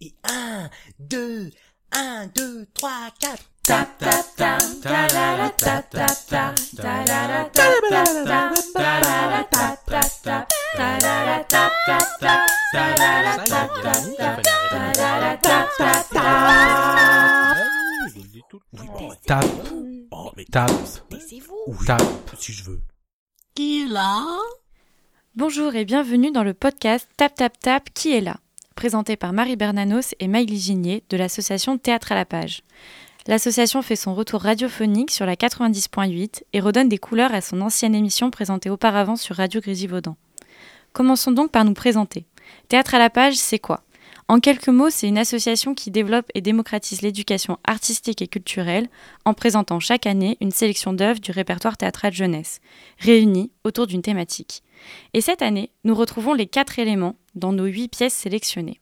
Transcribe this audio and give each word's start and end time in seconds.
Et 0.00 0.12
un, 0.24 0.68
deux, 0.98 1.50
un, 1.92 2.26
deux, 2.34 2.66
trois, 2.74 3.10
quatre. 3.20 3.44
Tap 3.62 3.96
tap 3.98 4.26
tap 4.36 4.60
ta 4.82 5.06
la 5.08 5.36
la 5.38 5.50
tap 5.50 5.88
tap 5.88 6.10
tap. 6.28 6.54
Ta 6.76 7.04
la 7.04 7.28
la 7.28 7.44
tap 7.44 7.72
tap 7.88 8.24
tap. 8.26 8.52
Ta 8.74 9.00
la 9.00 9.30
la 9.30 9.44
tap 9.44 9.72
tap 9.90 10.22
tap. 10.22 10.48
Ta 10.76 10.98
la 10.98 11.24
la 11.24 11.44
tap 11.44 11.72
tap 11.86 12.20
tap. 12.20 12.46
Ta 12.72 12.94
la 12.98 13.22
la 13.22 13.36
tap 13.36 13.70
tap 13.80 14.16
tap. 14.18 14.42
Ta 14.42 14.92
la 14.98 15.20
la 15.20 15.36
tap. 15.38 15.68
Tap. 15.78 16.10
Tap. 19.26 19.44
Oh, 20.10 20.30
mais 20.36 20.44
tape, 20.44 20.70
taisez-vous. 21.08 21.84
tape. 21.86 22.02
Si 22.38 22.52
je 22.52 22.64
veux. 22.64 22.82
Qui 23.54 23.82
est 23.82 23.86
là? 23.86 24.22
Bonjour 25.34 25.74
et 25.74 25.84
bienvenue 25.84 26.30
dans 26.30 26.44
le 26.44 26.52
podcast 26.52 27.08
Tap 27.16 27.34
Tap 27.34 27.58
Tap. 27.58 27.88
Qui 27.94 28.12
est 28.12 28.20
là? 28.20 28.36
Présenté 28.74 29.16
par 29.16 29.32
Marie 29.32 29.56
Bernanos 29.56 30.14
et 30.20 30.28
Maïli 30.28 30.58
Gigné 30.58 31.02
de 31.08 31.16
l'association 31.16 31.78
Théâtre 31.78 32.12
à 32.12 32.14
la 32.14 32.24
page. 32.24 32.62
L'association 33.26 33.80
fait 33.80 33.96
son 33.96 34.14
retour 34.14 34.42
radiophonique 34.42 35.10
sur 35.10 35.24
la 35.24 35.36
90.8 35.36 36.42
et 36.52 36.60
redonne 36.60 36.88
des 36.88 36.98
couleurs 36.98 37.32
à 37.32 37.40
son 37.40 37.60
ancienne 37.60 37.94
émission 37.94 38.30
présentée 38.30 38.68
auparavant 38.68 39.16
sur 39.16 39.36
Radio 39.36 39.60
Grésivaudan. 39.60 40.16
Commençons 40.92 41.32
donc 41.32 41.50
par 41.50 41.64
nous 41.64 41.74
présenter. 41.74 42.26
Théâtre 42.68 42.94
à 42.94 42.98
la 42.98 43.10
page, 43.10 43.36
c'est 43.36 43.58
quoi? 43.58 43.83
En 44.26 44.40
quelques 44.40 44.68
mots, 44.68 44.88
c'est 44.88 45.08
une 45.08 45.18
association 45.18 45.74
qui 45.74 45.90
développe 45.90 46.30
et 46.34 46.40
démocratise 46.40 47.02
l'éducation 47.02 47.58
artistique 47.64 48.22
et 48.22 48.26
culturelle 48.26 48.88
en 49.26 49.34
présentant 49.34 49.80
chaque 49.80 50.06
année 50.06 50.38
une 50.40 50.50
sélection 50.50 50.94
d'œuvres 50.94 51.20
du 51.20 51.30
répertoire 51.30 51.76
théâtral 51.76 52.14
jeunesse, 52.14 52.60
réunies 52.98 53.50
autour 53.64 53.86
d'une 53.86 54.00
thématique. 54.00 54.62
Et 55.12 55.20
cette 55.20 55.42
année, 55.42 55.70
nous 55.84 55.94
retrouvons 55.94 56.32
les 56.32 56.46
quatre 56.46 56.78
éléments 56.78 57.16
dans 57.34 57.52
nos 57.52 57.66
huit 57.66 57.88
pièces 57.88 58.14
sélectionnées. 58.14 58.80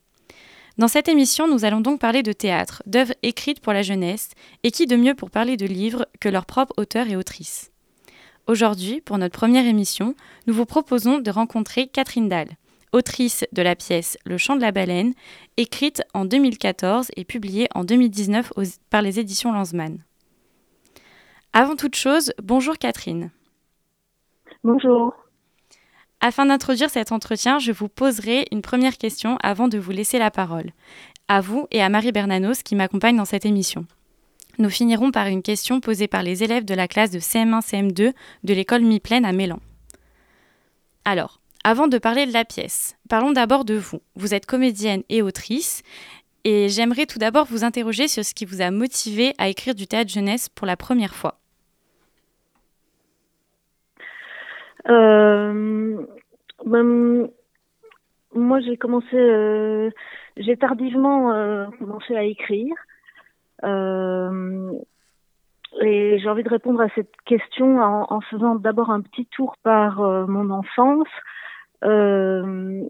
Dans 0.78 0.88
cette 0.88 1.08
émission, 1.08 1.48
nous 1.48 1.64
allons 1.64 1.80
donc 1.80 2.00
parler 2.00 2.22
de 2.22 2.32
théâtre, 2.32 2.82
d'œuvres 2.86 3.14
écrites 3.24 3.60
pour 3.60 3.72
la 3.72 3.82
jeunesse, 3.82 4.30
et 4.62 4.70
qui 4.70 4.86
de 4.86 4.96
mieux 4.96 5.14
pour 5.14 5.30
parler 5.30 5.56
de 5.56 5.66
livres 5.66 6.06
que 6.20 6.28
leurs 6.28 6.46
propres 6.46 6.74
auteurs 6.76 7.08
et 7.08 7.16
autrices. 7.16 7.72
Aujourd'hui, 8.46 9.00
pour 9.00 9.18
notre 9.18 9.38
première 9.38 9.66
émission, 9.66 10.14
nous 10.46 10.54
vous 10.54 10.66
proposons 10.66 11.18
de 11.18 11.30
rencontrer 11.30 11.88
Catherine 11.88 12.28
Dahl, 12.28 12.48
autrice 12.92 13.44
de 13.52 13.62
la 13.62 13.74
pièce 13.76 14.16
Le 14.24 14.38
chant 14.38 14.56
de 14.56 14.60
la 14.60 14.72
baleine, 14.72 15.12
écrite 15.56 16.02
en 16.14 16.24
2014 16.24 17.08
et 17.16 17.24
publiée 17.24 17.68
en 17.74 17.84
2019 17.84 18.52
aux- 18.56 18.62
par 18.90 19.02
les 19.02 19.18
éditions 19.20 19.52
Lanzmann. 19.52 19.98
Avant 21.52 21.76
toute 21.76 21.96
chose, 21.96 22.32
bonjour 22.42 22.78
Catherine. 22.78 23.30
Bonjour. 24.64 25.14
Afin 26.20 26.46
d'introduire 26.46 26.88
cet 26.88 27.12
entretien, 27.12 27.58
je 27.58 27.72
vous 27.72 27.88
poserai 27.88 28.46
une 28.52 28.62
première 28.62 28.96
question 28.96 29.36
avant 29.42 29.68
de 29.68 29.78
vous 29.78 29.90
laisser 29.90 30.18
la 30.18 30.30
parole. 30.30 30.70
À 31.28 31.40
vous 31.40 31.66
et 31.72 31.82
à 31.82 31.88
Marie 31.88 32.12
Bernanos 32.12 32.62
qui 32.62 32.76
m'accompagne 32.76 33.16
dans 33.16 33.24
cette 33.24 33.44
émission. 33.44 33.86
Nous 34.58 34.70
finirons 34.70 35.10
par 35.10 35.26
une 35.26 35.42
question 35.42 35.80
posée 35.80 36.06
par 36.08 36.22
les 36.22 36.44
élèves 36.44 36.64
de 36.64 36.74
la 36.74 36.86
classe 36.86 37.10
de 37.10 37.18
CM1-CM2 37.18 38.12
de 38.44 38.54
l'école 38.54 38.82
Mi-Plaine 38.82 39.24
à 39.24 39.32
Mélan. 39.32 39.58
Alors, 41.04 41.40
avant 41.64 41.88
de 41.88 41.98
parler 41.98 42.26
de 42.26 42.32
la 42.32 42.44
pièce, 42.44 42.96
parlons 43.08 43.32
d'abord 43.32 43.64
de 43.64 43.74
vous. 43.74 44.00
Vous 44.16 44.34
êtes 44.34 44.46
comédienne 44.46 45.02
et 45.08 45.22
autrice, 45.22 45.82
et 46.44 46.68
j'aimerais 46.68 47.06
tout 47.06 47.18
d'abord 47.18 47.46
vous 47.46 47.64
interroger 47.64 48.08
sur 48.08 48.24
ce 48.24 48.34
qui 48.34 48.44
vous 48.44 48.60
a 48.62 48.70
motivé 48.70 49.32
à 49.38 49.48
écrire 49.48 49.74
du 49.74 49.86
théâtre 49.86 50.10
jeunesse 50.10 50.48
pour 50.48 50.66
la 50.66 50.76
première 50.76 51.14
fois. 51.14 51.36
Euh, 54.88 56.04
ben, 56.66 57.28
moi, 58.34 58.60
j'ai 58.60 58.76
commencé, 58.76 59.14
euh, 59.14 59.90
j'ai 60.36 60.56
tardivement 60.56 61.32
euh, 61.32 61.66
commencé 61.78 62.16
à 62.16 62.24
écrire. 62.24 62.74
Et 65.80 66.18
j'ai 66.18 66.28
envie 66.28 66.42
de 66.42 66.48
répondre 66.48 66.80
à 66.80 66.88
cette 66.94 67.12
question 67.24 67.80
en, 67.80 68.20
faisant 68.22 68.56
d'abord 68.56 68.90
un 68.90 69.00
petit 69.00 69.26
tour 69.26 69.54
par 69.62 70.00
mon 70.26 70.50
enfance. 70.50 71.08
Euh, 71.82 72.82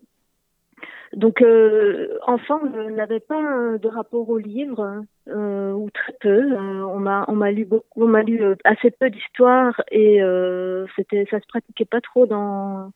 donc, 1.15 1.43
euh, 1.43 2.17
enfant, 2.27 2.61
je 2.75 2.91
n'avais 2.91 3.21
pas 3.21 3.59
euh, 3.59 3.79
de 3.79 3.89
rapport 3.89 4.29
au 4.31 4.39
livre, 4.39 5.03
euh, 5.29 5.73
ou 5.73 5.91
très 5.91 6.15
peu. 6.21 6.53
Euh, 6.53 6.85
on 6.87 6.99
m'a, 7.01 7.25
on 7.29 7.35
m'a 7.35 7.51
lu 7.51 7.67
beaucoup, 7.67 8.03
on 8.03 8.09
m'a 8.09 8.23
lu 8.23 8.43
euh, 8.43 8.55
assez 8.65 8.91
peu 8.91 9.11
d'histoires 9.11 9.83
et 9.91 10.23
euh, 10.23 10.87
c'était, 10.97 11.27
ça 11.31 11.39
se 11.41 11.47
pratiquait 11.47 11.85
pas 11.85 12.01
trop 12.01 12.27
dans, 12.27 12.93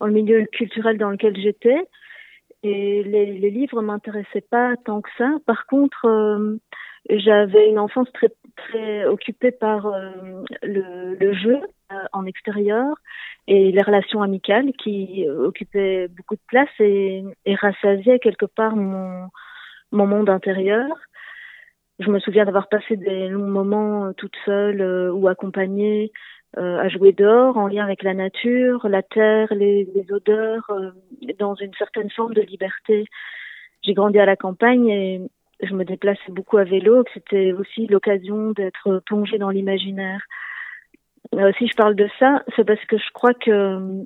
dans 0.00 0.06
le 0.06 0.12
milieu 0.12 0.44
culturel 0.46 0.98
dans 0.98 1.10
lequel 1.10 1.36
j'étais. 1.36 1.86
Et 2.62 3.04
les, 3.04 3.26
les 3.38 3.50
livres 3.50 3.82
m'intéressaient 3.82 4.40
pas 4.50 4.74
tant 4.84 5.00
que 5.00 5.10
ça. 5.16 5.30
Par 5.46 5.66
contre, 5.66 6.06
euh, 6.06 6.56
j'avais 7.08 7.68
une 7.68 7.78
enfance 7.78 8.10
très, 8.12 8.30
très 8.56 9.04
occupée 9.06 9.50
par 9.52 9.86
euh, 9.86 10.10
le, 10.62 11.14
le 11.14 11.32
jeu 11.32 11.60
euh, 11.92 11.96
en 12.12 12.26
extérieur 12.26 12.94
et 13.48 13.72
les 13.72 13.82
relations 13.82 14.22
amicales 14.22 14.72
qui 14.72 15.26
euh, 15.26 15.46
occupaient 15.46 16.08
beaucoup 16.08 16.36
de 16.36 16.46
place 16.46 16.68
et, 16.78 17.24
et 17.46 17.54
rassasiaient 17.54 18.18
quelque 18.18 18.46
part 18.46 18.76
mon, 18.76 19.28
mon 19.92 20.06
monde 20.06 20.28
intérieur. 20.30 20.86
Je 21.98 22.10
me 22.10 22.18
souviens 22.18 22.44
d'avoir 22.44 22.68
passé 22.68 22.96
des 22.96 23.28
longs 23.28 23.46
moments 23.46 24.12
toute 24.14 24.36
seule 24.44 24.80
euh, 24.80 25.12
ou 25.12 25.28
accompagnée 25.28 26.12
euh, 26.58 26.78
à 26.78 26.88
jouer 26.88 27.12
dehors 27.12 27.56
en 27.56 27.68
lien 27.68 27.84
avec 27.84 28.02
la 28.02 28.14
nature, 28.14 28.88
la 28.88 29.02
terre, 29.02 29.52
les, 29.52 29.88
les 29.94 30.12
odeurs, 30.12 30.68
euh, 30.70 30.90
dans 31.38 31.54
une 31.54 31.74
certaine 31.74 32.10
forme 32.10 32.34
de 32.34 32.40
liberté. 32.42 33.04
J'ai 33.82 33.94
grandi 33.94 34.18
à 34.18 34.26
la 34.26 34.36
campagne 34.36 34.88
et 34.88 35.20
je 35.62 35.74
me 35.74 35.84
déplaçais 35.84 36.30
beaucoup 36.30 36.58
à 36.58 36.64
vélo, 36.64 37.04
que 37.04 37.10
c'était 37.14 37.52
aussi 37.52 37.86
l'occasion 37.86 38.52
d'être 38.52 39.02
plongée 39.06 39.38
dans 39.38 39.50
l'imaginaire. 39.50 40.20
Euh, 41.34 41.52
si 41.58 41.68
je 41.68 41.76
parle 41.76 41.94
de 41.94 42.08
ça, 42.18 42.42
c'est 42.56 42.64
parce 42.64 42.84
que 42.86 42.98
je 42.98 43.10
crois 43.12 43.34
que 43.34 43.50
euh, 43.50 44.04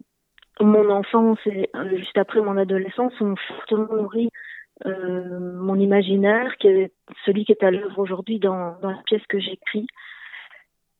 mon 0.60 0.90
enfance 0.90 1.38
et 1.46 1.70
euh, 1.74 1.96
juste 1.96 2.18
après 2.18 2.40
mon 2.40 2.56
adolescence 2.56 3.18
ont 3.20 3.34
fortement 3.48 3.94
nourri 3.94 4.28
mon 4.84 5.78
imaginaire, 5.78 6.52
celui 7.24 7.44
qui 7.44 7.52
est 7.52 7.62
à 7.62 7.70
l'œuvre 7.70 8.00
aujourd'hui 8.00 8.40
dans, 8.40 8.76
la 8.82 9.00
pièce 9.06 9.24
que 9.28 9.38
j'écris. 9.38 9.86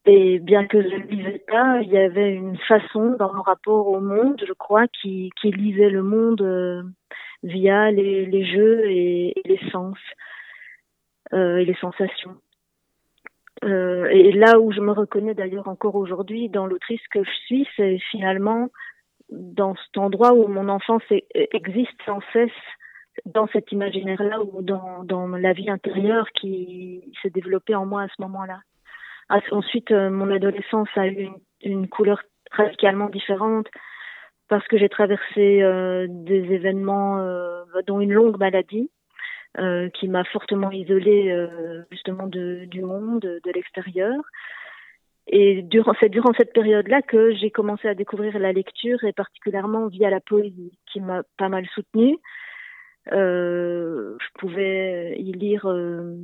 Et 0.06 0.38
bien 0.38 0.64
que 0.66 0.80
je 0.80 0.94
ne 0.94 1.06
lisais 1.08 1.42
pas, 1.48 1.80
il 1.82 1.90
y 1.90 1.98
avait 1.98 2.32
une 2.34 2.56
façon 2.56 3.16
dans 3.18 3.34
mon 3.34 3.42
rapport 3.42 3.88
au 3.88 4.00
monde, 4.00 4.40
je 4.46 4.52
crois, 4.52 4.86
qui, 4.86 5.32
lisait 5.42 5.90
le 5.90 6.04
monde 6.04 6.94
via 7.42 7.90
les, 7.90 8.46
jeux 8.46 8.84
et, 8.86 9.34
les 9.44 9.60
sens 9.72 9.98
et 11.34 11.64
les 11.64 11.74
sensations. 11.74 12.36
Euh, 13.64 14.06
et 14.10 14.32
là 14.32 14.58
où 14.58 14.72
je 14.72 14.80
me 14.80 14.92
reconnais 14.92 15.34
d'ailleurs 15.34 15.68
encore 15.68 15.94
aujourd'hui 15.94 16.48
dans 16.48 16.66
l'autrice 16.66 17.00
que 17.10 17.24
je 17.24 17.30
suis, 17.46 17.68
c'est 17.76 17.98
finalement 18.10 18.68
dans 19.30 19.74
cet 19.76 19.96
endroit 19.96 20.34
où 20.34 20.48
mon 20.48 20.68
enfance 20.68 21.02
existe 21.34 21.96
sans 22.04 22.20
cesse 22.32 22.50
dans 23.24 23.46
cet 23.48 23.72
imaginaire-là 23.72 24.42
ou 24.42 24.60
dans, 24.60 25.04
dans 25.04 25.28
la 25.28 25.52
vie 25.52 25.70
intérieure 25.70 26.28
qui 26.32 27.12
s'est 27.22 27.30
développée 27.30 27.74
en 27.74 27.86
moi 27.86 28.02
à 28.02 28.08
ce 28.08 28.20
moment-là. 28.22 28.60
Ah, 29.28 29.40
Ensuite, 29.52 29.90
euh, 29.92 30.10
mon 30.10 30.30
adolescence 30.30 30.88
a 30.96 31.06
eu 31.06 31.28
une, 31.62 31.88
couleur 31.88 32.22
radicalement 32.50 33.08
différente 33.08 33.66
parce 34.48 34.66
que 34.68 34.76
j'ai 34.76 34.88
traversé 34.88 35.62
euh, 35.62 36.06
des 36.08 36.52
événements, 36.52 37.18
euh, 37.20 37.62
dont 37.86 38.00
une 38.00 38.12
longue 38.12 38.38
maladie, 38.38 38.90
euh, 39.58 39.88
qui 39.90 40.08
m'a 40.08 40.24
fortement 40.24 40.70
isolée 40.70 41.30
euh, 41.30 41.82
justement 41.90 42.26
de, 42.26 42.64
du 42.66 42.82
monde, 42.82 43.20
de 43.20 43.50
l'extérieur. 43.52 44.16
Et 45.26 45.62
durant, 45.62 45.94
c'est 46.00 46.10
durant 46.10 46.34
cette 46.34 46.52
période-là 46.52 47.00
que 47.02 47.34
j'ai 47.34 47.50
commencé 47.50 47.88
à 47.88 47.94
découvrir 47.94 48.38
la 48.38 48.52
lecture 48.52 49.02
et 49.04 49.12
particulièrement 49.12 49.86
via 49.86 50.10
la 50.10 50.20
poésie, 50.20 50.78
qui 50.86 51.00
m'a 51.00 51.22
pas 51.38 51.48
mal 51.48 51.66
soutenue. 51.74 52.18
Euh, 53.12 54.16
je 54.20 54.38
pouvais 54.38 55.16
y 55.18 55.32
lire 55.32 55.66
euh, 55.66 56.16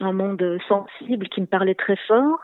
un 0.00 0.12
monde 0.12 0.58
sensible 0.68 1.28
qui 1.28 1.40
me 1.40 1.46
parlait 1.46 1.74
très 1.74 1.96
fort. 2.08 2.40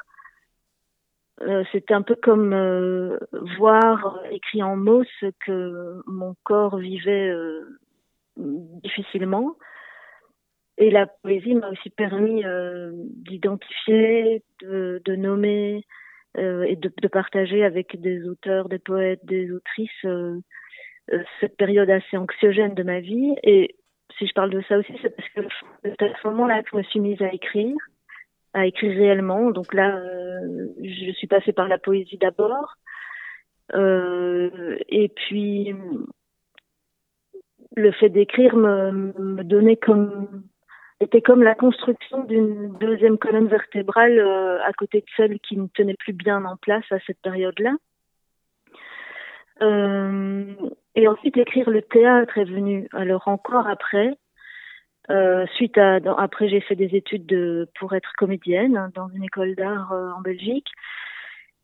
Euh, 1.42 1.62
C'était 1.72 1.94
un 1.94 2.02
peu 2.02 2.14
comme 2.14 2.52
euh, 2.52 3.18
voir 3.58 4.20
écrit 4.30 4.62
en 4.62 4.76
mots 4.76 5.04
ce 5.20 5.26
que 5.44 6.02
mon 6.06 6.34
corps 6.44 6.78
vivait 6.78 7.28
euh, 7.28 7.78
difficilement. 8.36 9.56
Et 10.80 10.90
la 10.90 11.06
poésie 11.06 11.56
m'a 11.56 11.70
aussi 11.70 11.90
permis 11.90 12.44
euh, 12.44 12.92
d'identifier, 12.94 14.44
de, 14.62 15.16
nommer 15.16 15.84
euh, 16.36 16.62
et 16.62 16.76
de, 16.76 17.08
partager 17.08 17.64
avec 17.64 18.00
des 18.00 18.28
auteurs, 18.28 18.68
des 18.68 18.78
poètes, 18.78 19.24
des 19.24 19.50
autrices 19.50 20.04
euh, 20.04 20.38
cette 21.40 21.56
période 21.56 21.90
assez 21.90 22.16
anxiogène 22.16 22.74
de 22.74 22.84
ma 22.84 23.00
vie. 23.00 23.34
Et 23.42 23.74
si 24.18 24.28
je 24.28 24.32
parle 24.34 24.50
de 24.50 24.62
ça 24.68 24.78
aussi, 24.78 24.92
c'est 25.02 25.14
parce 25.16 25.28
que 25.30 25.40
c'est 25.82 26.02
à 26.02 26.14
ce 26.22 26.28
moment-là 26.28 26.62
que 26.62 26.70
je 26.70 26.76
me 26.76 26.82
suis 26.84 27.00
mise 27.00 27.20
à 27.22 27.32
écrire, 27.32 27.76
à 28.52 28.66
écrire 28.66 28.96
réellement. 28.96 29.50
Donc 29.50 29.74
là, 29.74 30.00
je 30.80 31.12
suis 31.12 31.26
passée 31.26 31.52
par 31.52 31.66
la 31.66 31.78
poésie 31.78 32.18
d'abord. 32.18 32.76
Et 33.74 35.12
puis, 35.16 35.74
le 37.74 37.92
fait 37.92 38.10
d'écrire 38.10 38.54
me 38.54 39.42
donnait 39.42 39.76
comme 39.76 40.44
était 41.00 41.22
comme 41.22 41.42
la 41.42 41.54
construction 41.54 42.24
d'une 42.24 42.76
deuxième 42.78 43.18
colonne 43.18 43.48
vertébrale 43.48 44.18
euh, 44.18 44.62
à 44.64 44.72
côté 44.72 45.00
de 45.00 45.06
celle 45.16 45.38
qui 45.40 45.56
ne 45.56 45.68
tenait 45.68 45.94
plus 45.94 46.12
bien 46.12 46.44
en 46.44 46.56
place 46.56 46.84
à 46.90 46.98
cette 47.06 47.20
période-là. 47.20 47.74
Euh, 49.62 50.54
et 50.94 51.08
ensuite, 51.08 51.36
écrire 51.36 51.70
le 51.70 51.82
théâtre 51.82 52.38
est 52.38 52.44
venu. 52.44 52.88
Alors 52.92 53.28
encore 53.28 53.68
après, 53.68 54.18
euh, 55.10 55.46
suite 55.54 55.78
à, 55.78 56.00
après 56.18 56.48
j'ai 56.48 56.60
fait 56.60 56.76
des 56.76 56.94
études 56.94 57.26
de, 57.26 57.68
pour 57.78 57.94
être 57.94 58.12
comédienne 58.18 58.76
hein, 58.76 58.90
dans 58.94 59.08
une 59.08 59.24
école 59.24 59.54
d'art 59.54 59.92
euh, 59.92 60.10
en 60.10 60.20
Belgique. 60.20 60.68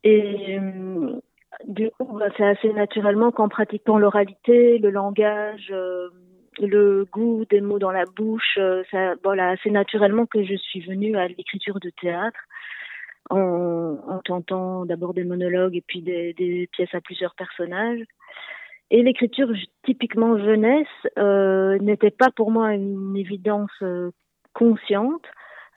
Et 0.03 0.57
euh, 0.59 1.19
du 1.67 1.89
coup, 1.91 2.17
bah, 2.17 2.27
c'est 2.37 2.45
assez 2.45 2.71
naturellement 2.73 3.31
qu'en 3.31 3.49
pratiquant 3.49 3.97
l'oralité, 3.97 4.77
le 4.77 4.89
langage, 4.89 5.69
euh, 5.71 6.09
le 6.59 7.05
goût 7.05 7.45
des 7.49 7.61
mots 7.61 7.79
dans 7.79 7.91
la 7.91 8.05
bouche, 8.05 8.57
euh, 8.57 8.83
ça, 8.91 9.15
voilà, 9.23 9.49
assez 9.49 9.69
naturellement 9.69 10.25
que 10.25 10.43
je 10.43 10.55
suis 10.55 10.81
venue 10.81 11.15
à 11.17 11.27
l'écriture 11.27 11.79
de 11.79 11.89
théâtre 11.89 12.39
en, 13.29 13.97
en 14.07 14.19
tentant 14.19 14.85
d'abord 14.85 15.13
des 15.13 15.23
monologues 15.23 15.75
et 15.75 15.83
puis 15.85 16.01
des, 16.01 16.69
pièces 16.71 16.93
à 16.93 17.01
plusieurs 17.01 17.35
personnages. 17.35 18.03
Et 18.91 19.01
l'écriture 19.01 19.49
typiquement 19.83 20.37
jeunesse 20.37 20.87
euh, 21.17 21.77
n'était 21.79 22.11
pas 22.11 22.29
pour 22.35 22.51
moi 22.51 22.73
une 22.73 23.17
évidence 23.17 23.71
euh, 23.81 24.11
consciente. 24.53 25.25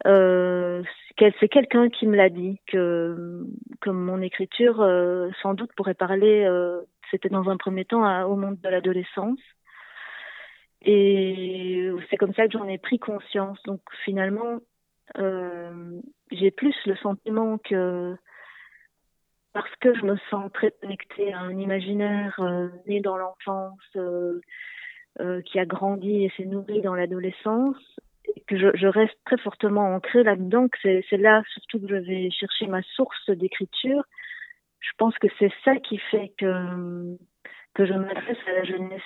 C'est 0.04 1.34
c'est 1.40 1.48
quelqu'un 1.48 1.88
qui 1.88 2.06
me 2.06 2.16
l'a 2.16 2.28
dit 2.28 2.60
que, 2.68 3.44
que 3.80 3.90
mon 3.90 4.22
écriture 4.22 4.76
sans 5.42 5.54
doute 5.54 5.72
pourrait 5.76 5.94
parler. 5.94 6.48
C'était 7.10 7.28
dans 7.28 7.48
un 7.48 7.56
premier 7.56 7.84
temps 7.84 8.24
au 8.26 8.36
monde 8.36 8.60
de 8.60 8.68
l'adolescence. 8.68 9.40
Et 10.82 11.90
c'est 12.08 12.16
comme 12.16 12.34
ça 12.34 12.46
que 12.46 12.52
j'en 12.52 12.68
ai 12.68 12.78
pris 12.78 12.98
conscience. 12.98 13.58
Donc 13.64 13.80
finalement, 14.04 14.60
euh, 15.18 16.00
j'ai 16.30 16.50
plus 16.50 16.74
le 16.86 16.96
sentiment 16.96 17.58
que 17.58 18.16
parce 19.52 19.74
que 19.80 19.94
je 19.94 20.04
me 20.04 20.16
sens 20.30 20.52
très 20.52 20.70
connectée 20.80 21.32
à 21.32 21.40
un 21.40 21.58
imaginaire 21.58 22.38
euh, 22.40 22.68
né 22.86 23.00
dans 23.00 23.16
l'enfance, 23.16 23.80
euh, 23.96 24.40
euh, 25.20 25.40
qui 25.42 25.58
a 25.58 25.66
grandi 25.66 26.24
et 26.24 26.32
s'est 26.36 26.44
nourri 26.44 26.80
dans 26.80 26.94
l'adolescence, 26.94 27.98
que 28.46 28.56
je, 28.56 28.68
je 28.74 28.86
reste 28.86 29.16
très 29.24 29.38
fortement 29.38 29.94
ancrée 29.94 30.22
là-dedans, 30.22 30.68
que 30.68 30.78
c'est 30.82 31.16
là 31.16 31.42
surtout 31.52 31.80
que 31.80 31.88
je 31.88 31.96
vais 31.96 32.30
chercher 32.30 32.66
ma 32.66 32.82
source 32.82 33.30
d'écriture. 33.30 34.04
Je 34.80 34.90
pense 34.96 35.18
que 35.18 35.26
c'est 35.38 35.52
ça 35.64 35.76
qui 35.76 35.98
fait 35.98 36.32
que, 36.38 37.16
que 37.74 37.84
je 37.84 37.94
m'adresse 37.94 38.38
à 38.46 38.52
la 38.52 38.64
jeunesse. 38.64 39.02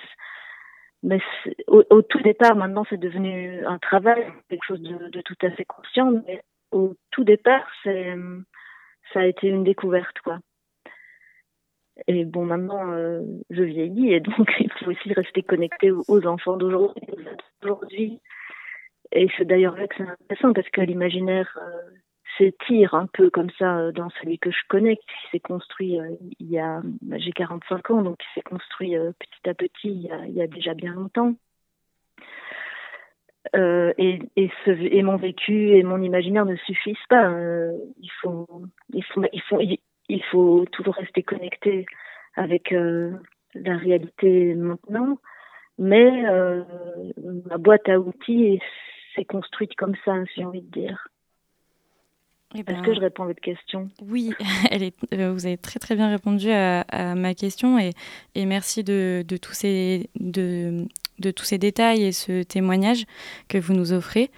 Mais 1.03 1.19
au, 1.67 2.01
tout 2.01 2.21
départ, 2.21 2.55
maintenant, 2.55 2.85
c'est 2.89 2.99
devenu 2.99 3.65
un 3.65 3.77
travail, 3.77 4.25
quelque 4.49 4.65
chose 4.65 4.81
de, 4.81 5.21
tout 5.21 5.35
à 5.41 5.51
fait 5.51 5.65
conscient. 5.65 6.11
Mais 6.25 6.41
au 6.71 6.95
tout 7.11 7.25
départ, 7.25 7.67
c'est 7.83 8.15
ça 9.11 9.19
a 9.19 9.25
été 9.25 9.47
une 9.47 9.63
découverte, 9.63 10.17
quoi. 10.23 10.39
Et 12.07 12.25
bon, 12.25 12.45
maintenant, 12.45 12.91
euh, 12.91 13.21
je 13.49 13.63
vieillis 13.63 14.13
et 14.13 14.19
donc 14.19 14.49
il 14.59 14.71
faut 14.71 14.89
aussi 14.91 15.13
rester 15.13 15.43
connecté 15.43 15.91
aux, 15.91 16.25
enfants 16.25 16.57
d'aujourd'hui. 16.57 18.19
Et 19.11 19.27
c'est 19.37 19.45
d'ailleurs 19.45 19.77
là 19.77 19.87
que 19.87 19.95
c'est 19.97 20.09
intéressant 20.09 20.53
parce 20.53 20.69
que 20.69 20.81
l'imaginaire 20.81 21.59
euh, 21.61 21.91
s'étire 22.37 22.93
un 22.93 23.07
peu 23.07 23.29
comme 23.29 23.49
ça 23.57 23.77
euh, 23.77 23.91
dans 23.91 24.09
celui 24.21 24.39
que 24.39 24.51
je 24.51 24.61
connais, 24.67 24.97
qui 24.97 25.29
s'est 25.31 25.39
construit 25.39 25.99
euh, 25.99 26.09
il 26.39 26.49
y 26.49 26.59
a, 26.59 26.81
bah, 27.01 27.17
j'ai 27.17 27.31
45 27.31 27.91
ans, 27.91 28.01
donc 28.01 28.17
qui 28.17 28.27
s'est 28.33 28.41
construit 28.41 28.95
euh, 28.95 29.11
petit 29.19 29.49
à 29.49 29.53
petit 29.53 30.09
il 30.27 30.33
y 30.33 30.41
a, 30.41 30.47
déjà 30.47 30.73
bien 30.73 30.93
longtemps. 30.93 31.33
Et, 33.55 34.19
et, 34.35 35.03
mon 35.03 35.17
vécu 35.17 35.71
et 35.75 35.83
mon 35.83 36.01
imaginaire 36.01 36.45
ne 36.45 36.55
suffisent 36.55 36.95
pas. 37.07 37.29
Il 37.99 38.09
faut, 38.21 38.47
il 38.93 39.03
faut, 39.03 39.21
il 39.31 39.41
faut, 39.41 39.59
il, 40.09 40.23
faut 40.31 40.65
toujours 40.71 40.95
rester 40.95 41.21
connecté 41.21 41.85
avec 42.35 42.71
la 42.71 43.77
réalité 43.77 44.55
maintenant. 44.55 45.19
Mais 45.77 46.09
ma 47.45 47.57
boîte 47.57 47.87
à 47.89 47.99
outils 47.99 48.59
s'est 49.13 49.25
construite 49.25 49.75
comme 49.75 49.95
ça, 50.03 50.15
j'ai 50.35 50.45
envie 50.45 50.61
de 50.61 50.71
dire. 50.71 51.07
Eh 52.55 52.59
Est-ce 52.59 52.65
ben, 52.65 52.81
que 52.81 52.93
je 52.93 52.99
réponds 52.99 53.23
à 53.23 53.27
votre 53.27 53.41
question? 53.41 53.89
Oui, 54.07 54.33
elle 54.71 54.83
est, 54.83 54.95
euh, 55.13 55.31
vous 55.31 55.45
avez 55.45 55.57
très 55.57 55.79
très 55.79 55.95
bien 55.95 56.09
répondu 56.09 56.51
à, 56.51 56.81
à 56.81 57.15
ma 57.15 57.33
question 57.33 57.79
et, 57.79 57.91
et 58.35 58.45
merci 58.45 58.83
de, 58.83 59.23
de 59.27 59.37
tous 59.37 59.53
ces, 59.53 60.09
de, 60.19 60.85
de 61.19 61.31
tous 61.31 61.45
ces 61.45 61.57
détails 61.57 62.03
et 62.03 62.11
ce 62.11 62.43
témoignage 62.43 63.05
que 63.47 63.57
vous 63.57 63.73
nous 63.73 63.93
offrez. 63.93 64.29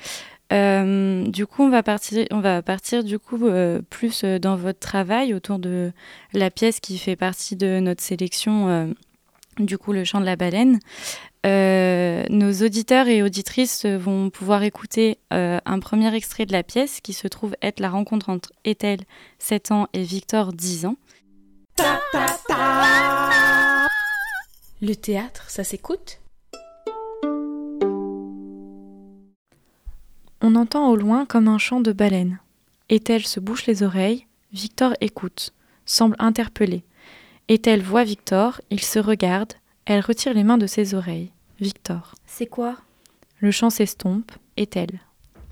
Euh, 0.53 1.25
du 1.27 1.47
coup, 1.47 1.63
on 1.63 1.69
va 1.69 1.83
partir, 1.83 2.25
on 2.31 2.39
va 2.39 2.61
partir 2.61 3.03
du 3.03 3.17
coup 3.17 3.47
euh, 3.47 3.81
plus 3.89 4.23
dans 4.23 4.55
votre 4.55 4.79
travail 4.79 5.33
autour 5.33 5.59
de 5.59 5.91
la 6.33 6.51
pièce 6.51 6.79
qui 6.79 6.97
fait 6.97 7.15
partie 7.15 7.55
de 7.55 7.79
notre 7.79 8.03
sélection, 8.03 8.69
euh, 8.69 8.87
du 9.57 9.77
coup, 9.77 9.91
le 9.91 10.03
chant 10.03 10.19
de 10.19 10.25
la 10.25 10.35
baleine. 10.35 10.79
Euh, 11.45 12.23
nos 12.29 12.51
auditeurs 12.63 13.07
et 13.07 13.21
auditrices 13.21 13.85
vont 13.85 14.31
pouvoir 14.31 14.63
écouter 14.63 15.19
euh, 15.31 15.59
un 15.65 15.79
premier 15.79 16.13
extrait 16.15 16.47
de 16.47 16.51
la 16.51 16.63
pièce 16.63 17.01
qui 17.01 17.13
se 17.13 17.27
trouve 17.27 17.55
être 17.61 17.79
la 17.79 17.89
rencontre 17.89 18.29
entre 18.29 18.51
Ethel, 18.63 19.01
7 19.37 19.71
ans, 19.71 19.87
et 19.93 20.01
Victor, 20.01 20.53
10 20.53 20.87
ans. 20.87 20.95
Le 24.81 24.93
théâtre, 24.95 25.49
ça 25.49 25.63
s'écoute? 25.63 26.19
On 30.41 30.55
entend 30.55 30.89
au 30.89 30.95
loin 30.95 31.25
comme 31.25 31.47
un 31.47 31.57
chant 31.59 31.79
de 31.79 31.91
baleine. 31.91 32.39
Ethel 32.89 33.25
se 33.25 33.39
bouche 33.39 33.67
les 33.67 33.83
oreilles, 33.83 34.25
Victor 34.51 34.93
écoute, 34.99 35.53
semble 35.85 36.15
interpellé. 36.17 36.83
Ethel 37.49 37.81
voit 37.81 38.03
Victor, 38.03 38.61
il 38.71 38.81
se 38.81 38.99
regarde, 38.99 39.53
elle 39.85 40.01
retire 40.01 40.33
les 40.33 40.43
mains 40.43 40.57
de 40.57 40.67
ses 40.67 40.95
oreilles. 40.95 41.31
Victor. 41.59 42.15
C'est 42.25 42.47
quoi? 42.47 42.77
Le 43.39 43.51
chant 43.51 43.69
s'estompe, 43.69 44.31
Ethel. 44.57 44.99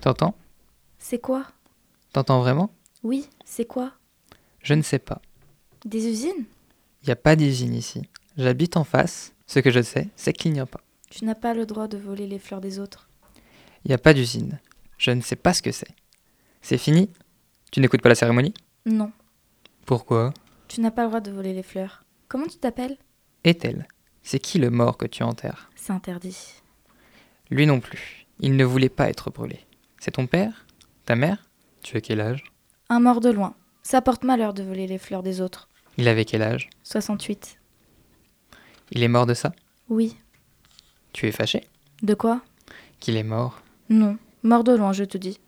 T'entends? 0.00 0.34
C'est 0.98 1.18
quoi? 1.18 1.46
T'entends 2.12 2.40
vraiment? 2.40 2.70
Oui, 3.02 3.28
c'est 3.44 3.64
quoi? 3.66 3.92
Je 4.62 4.74
ne 4.74 4.82
sais 4.82 4.98
pas. 4.98 5.20
Des 5.84 6.06
usines? 6.08 6.44
Il 7.02 7.06
n'y 7.06 7.12
a 7.12 7.16
pas 7.16 7.36
d'usine 7.36 7.74
ici. 7.74 8.02
J'habite 8.36 8.76
en 8.76 8.84
face. 8.84 9.32
Ce 9.46 9.58
que 9.60 9.70
je 9.70 9.82
sais, 9.82 10.08
c'est 10.16 10.32
qu'il 10.32 10.52
n'y 10.52 10.60
a 10.60 10.66
pas. 10.66 10.80
Tu 11.10 11.24
n'as 11.24 11.34
pas 11.34 11.52
le 11.54 11.66
droit 11.66 11.86
de 11.86 11.98
voler 11.98 12.26
les 12.26 12.38
fleurs 12.38 12.60
des 12.62 12.78
autres. 12.78 13.08
Il 13.84 13.88
n'y 13.88 13.94
a 13.94 13.98
pas 13.98 14.14
d'usine. 14.14 14.58
Je 14.96 15.10
ne 15.10 15.20
sais 15.20 15.36
pas 15.36 15.52
ce 15.52 15.60
que 15.62 15.70
c'est. 15.72 15.94
C'est 16.62 16.78
fini? 16.78 17.10
Tu 17.70 17.80
n'écoutes 17.80 18.00
pas 18.00 18.08
la 18.08 18.14
cérémonie? 18.14 18.54
Non, 18.86 19.12
Pourquoi? 19.84 20.32
Tu 20.68 20.80
n'as 20.80 20.90
pas 20.90 21.02
le 21.02 21.08
droit 21.08 21.20
de 21.20 21.30
voler 21.30 21.52
les 21.52 21.62
fleurs. 21.62 22.04
Comment 22.28 22.46
tu 22.46 22.56
t'appelles? 22.56 22.96
Est-elle? 23.44 23.86
C'est 24.24 24.38
qui 24.40 24.58
le 24.58 24.70
mort 24.70 24.96
que 24.96 25.06
tu 25.06 25.22
enterres 25.22 25.70
C'est 25.76 25.92
interdit. 25.92 26.36
Lui 27.50 27.66
non 27.66 27.78
plus. 27.78 28.26
Il 28.40 28.56
ne 28.56 28.64
voulait 28.64 28.88
pas 28.88 29.08
être 29.10 29.30
brûlé. 29.30 29.60
C'est 30.00 30.12
ton 30.12 30.26
père? 30.26 30.66
Ta 31.04 31.14
mère? 31.14 31.44
Tu 31.82 31.96
as 31.98 32.00
quel 32.00 32.20
âge? 32.20 32.42
Un 32.88 33.00
mort 33.00 33.20
de 33.20 33.30
loin. 33.30 33.54
Ça 33.82 34.00
porte 34.00 34.24
malheur 34.24 34.54
de 34.54 34.62
voler 34.62 34.86
les 34.86 34.98
fleurs 34.98 35.22
des 35.22 35.40
autres. 35.42 35.68
Il 35.98 36.08
avait 36.08 36.24
quel 36.24 36.42
âge? 36.42 36.70
68. 36.84 37.58
Il 38.92 39.02
est 39.02 39.08
mort 39.08 39.26
de 39.26 39.34
ça? 39.34 39.52
Oui. 39.90 40.16
Tu 41.12 41.28
es 41.28 41.32
fâché? 41.32 41.64
De 42.02 42.14
quoi? 42.14 42.40
Qu'il 43.00 43.16
est 43.16 43.22
mort? 43.22 43.62
Non. 43.90 44.16
Mort 44.42 44.64
de 44.64 44.74
loin, 44.74 44.92
je 44.92 45.04
te 45.04 45.18
dis. 45.18 45.38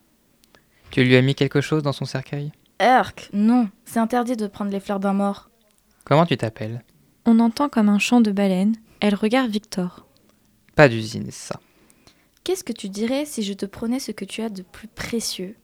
Tu 0.90 1.02
lui 1.02 1.16
as 1.16 1.22
mis 1.22 1.34
quelque 1.34 1.62
chose 1.62 1.82
dans 1.82 1.92
son 1.92 2.04
cercueil? 2.04 2.52
Erk 2.78 3.30
Non. 3.32 3.70
C'est 3.86 3.98
interdit 3.98 4.36
de 4.36 4.46
prendre 4.46 4.70
les 4.70 4.80
fleurs 4.80 5.00
d'un 5.00 5.14
mort. 5.14 5.48
Comment 6.04 6.26
tu 6.26 6.36
t'appelles? 6.36 6.84
On 7.28 7.40
entend 7.40 7.68
comme 7.68 7.88
un 7.88 7.98
chant 7.98 8.20
de 8.20 8.30
baleine, 8.30 8.76
elle 9.00 9.16
regarde 9.16 9.50
Victor. 9.50 10.06
Pas 10.76 10.88
d'usine, 10.88 11.32
ça. 11.32 11.58
Qu'est-ce 12.44 12.62
que 12.62 12.72
tu 12.72 12.88
dirais 12.88 13.24
si 13.24 13.42
je 13.42 13.52
te 13.52 13.66
prenais 13.66 13.98
ce 13.98 14.12
que 14.12 14.24
tu 14.24 14.42
as 14.42 14.48
de 14.48 14.62
plus 14.62 14.86
précieux? 14.86 15.56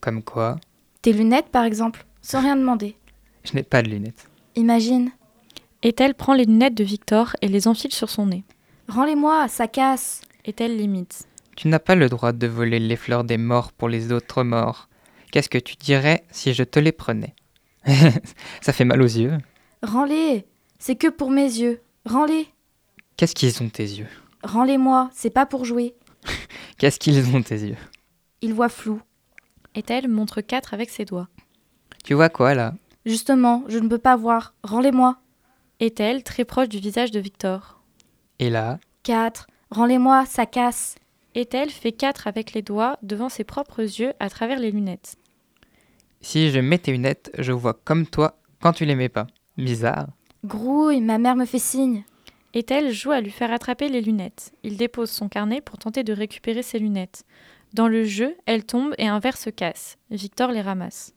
Comme 0.00 0.22
quoi? 0.22 0.56
Tes 1.02 1.12
lunettes, 1.12 1.50
par 1.50 1.64
exemple, 1.64 2.06
sans 2.22 2.40
rien 2.40 2.56
demander. 2.56 2.96
Je 3.44 3.52
n'ai 3.52 3.62
pas 3.62 3.82
de 3.82 3.90
lunettes. 3.90 4.30
Imagine. 4.54 5.10
Ethel 5.82 6.14
prend 6.14 6.32
les 6.32 6.46
lunettes 6.46 6.74
de 6.74 6.84
Victor 6.84 7.36
et 7.42 7.48
les 7.48 7.68
enfile 7.68 7.92
sur 7.92 8.08
son 8.08 8.26
nez. 8.26 8.44
Rends-les-moi, 8.88 9.48
ça 9.48 9.68
casse. 9.68 10.22
Ethel 10.46 10.78
limite. 10.78 11.28
Tu 11.56 11.68
n'as 11.68 11.78
pas 11.78 11.94
le 11.94 12.08
droit 12.08 12.32
de 12.32 12.46
voler 12.46 12.78
les 12.78 12.96
fleurs 12.96 13.24
des 13.24 13.36
morts 13.36 13.72
pour 13.72 13.90
les 13.90 14.12
autres 14.12 14.44
morts. 14.44 14.88
Qu'est-ce 15.30 15.50
que 15.50 15.58
tu 15.58 15.76
dirais 15.76 16.24
si 16.30 16.54
je 16.54 16.64
te 16.64 16.78
les 16.78 16.92
prenais? 16.92 17.34
Ça 18.62 18.72
fait 18.72 18.86
mal 18.86 19.02
aux 19.02 19.04
yeux. 19.04 19.36
Rends-les. 19.82 20.46
C'est 20.78 20.96
que 20.96 21.08
pour 21.08 21.30
mes 21.30 21.44
yeux. 21.44 21.80
Rends-les. 22.04 22.48
Qu'est-ce 23.16 23.34
qu'ils 23.34 23.62
ont 23.62 23.68
tes 23.68 23.82
yeux? 23.84 24.08
Rends-les-moi. 24.42 25.10
C'est 25.12 25.30
pas 25.30 25.46
pour 25.46 25.64
jouer. 25.64 25.94
Qu'est-ce 26.78 26.98
qu'ils 26.98 27.34
ont 27.34 27.42
tes 27.42 27.58
yeux? 27.58 27.76
Ils 28.42 28.54
voient 28.54 28.68
flou. 28.68 29.00
Ethel 29.74 30.08
montre 30.08 30.40
quatre 30.40 30.74
avec 30.74 30.90
ses 30.90 31.04
doigts. 31.04 31.28
Tu 32.04 32.14
vois 32.14 32.28
quoi 32.28 32.54
là? 32.54 32.74
Justement, 33.04 33.64
je 33.68 33.78
ne 33.78 33.88
peux 33.88 33.98
pas 33.98 34.16
voir. 34.16 34.54
Rends-les-moi. 34.62 35.18
Ethel, 35.80 36.22
très 36.22 36.44
proche 36.44 36.68
du 36.68 36.78
visage 36.78 37.10
de 37.10 37.20
Victor. 37.20 37.82
Et 38.38 38.50
là? 38.50 38.78
4. 39.02 39.46
Rends-les-moi, 39.70 40.24
ça 40.26 40.46
casse. 40.46 40.96
Ethel 41.34 41.70
fait 41.70 41.92
4 41.92 42.26
avec 42.26 42.52
les 42.52 42.62
doigts 42.62 42.98
devant 43.02 43.28
ses 43.28 43.44
propres 43.44 43.82
yeux 43.82 44.12
à 44.20 44.30
travers 44.30 44.58
les 44.58 44.70
lunettes. 44.70 45.16
Si 46.20 46.50
je 46.50 46.58
mets 46.60 46.78
tes 46.78 46.92
lunettes, 46.92 47.30
je 47.38 47.52
vois 47.52 47.74
comme 47.74 48.06
toi 48.06 48.38
quand 48.60 48.72
tu 48.72 48.84
les 48.84 48.94
mets 48.94 49.10
pas. 49.10 49.26
Bizarre. 49.56 50.06
Grouille, 50.44 51.00
ma 51.00 51.18
mère 51.18 51.36
me 51.36 51.44
fait 51.44 51.58
signe. 51.58 52.04
Ethel 52.54 52.92
joue 52.92 53.10
à 53.10 53.20
lui 53.20 53.30
faire 53.30 53.52
attraper 53.52 53.88
les 53.88 54.00
lunettes. 54.00 54.52
Il 54.62 54.76
dépose 54.76 55.10
son 55.10 55.28
carnet 55.28 55.60
pour 55.60 55.78
tenter 55.78 56.04
de 56.04 56.12
récupérer 56.12 56.62
ses 56.62 56.78
lunettes. 56.78 57.24
Dans 57.74 57.88
le 57.88 58.04
jeu, 58.04 58.36
elle 58.46 58.64
tombe 58.64 58.94
et 58.98 59.08
un 59.08 59.18
verre 59.18 59.36
se 59.36 59.50
casse. 59.50 59.98
Victor 60.10 60.50
les 60.52 60.62
ramasse. 60.62 61.12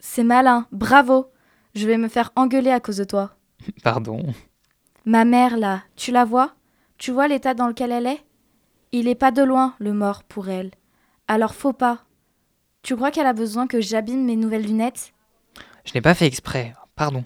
C'est 0.00 0.24
malin, 0.24 0.66
bravo. 0.72 1.30
Je 1.74 1.86
vais 1.86 1.98
me 1.98 2.08
faire 2.08 2.32
engueuler 2.34 2.70
à 2.72 2.80
cause 2.80 2.96
de 2.96 3.04
toi. 3.04 3.36
Pardon. 3.84 4.20
Ma 5.04 5.24
mère, 5.24 5.56
là, 5.56 5.84
tu 5.96 6.10
la 6.10 6.24
vois? 6.24 6.54
Tu 6.98 7.12
vois 7.12 7.28
l'état 7.28 7.54
dans 7.54 7.68
lequel 7.68 7.92
elle 7.92 8.06
est? 8.06 8.24
Il 8.90 9.08
est 9.08 9.14
pas 9.14 9.30
de 9.30 9.42
loin, 9.42 9.74
le 9.78 9.92
mort, 9.92 10.24
pour 10.24 10.48
elle. 10.48 10.72
Alors 11.28 11.54
faut 11.54 11.72
pas. 11.72 12.04
Tu 12.82 12.96
crois 12.96 13.10
qu'elle 13.10 13.26
a 13.26 13.32
besoin 13.32 13.66
que 13.66 13.80
j'abîme 13.80 14.24
mes 14.24 14.36
nouvelles 14.36 14.66
lunettes? 14.66 15.12
Je 15.84 15.92
n'ai 15.94 16.00
pas 16.00 16.14
fait 16.14 16.26
exprès. 16.26 16.74
Pardon. 16.96 17.24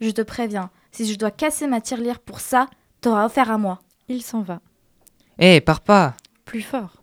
Je 0.00 0.10
te 0.10 0.22
préviens, 0.22 0.70
si 0.92 1.10
je 1.10 1.18
dois 1.18 1.30
casser 1.30 1.66
ma 1.66 1.80
tirelire 1.80 2.20
pour 2.20 2.40
ça, 2.40 2.68
t'auras 3.00 3.24
affaire 3.24 3.50
à 3.50 3.58
moi. 3.58 3.80
Il 4.08 4.22
s'en 4.22 4.42
va. 4.42 4.60
Hé, 5.38 5.60
pars 5.60 5.80
pas 5.80 6.14
Plus 6.44 6.62
fort. 6.62 7.02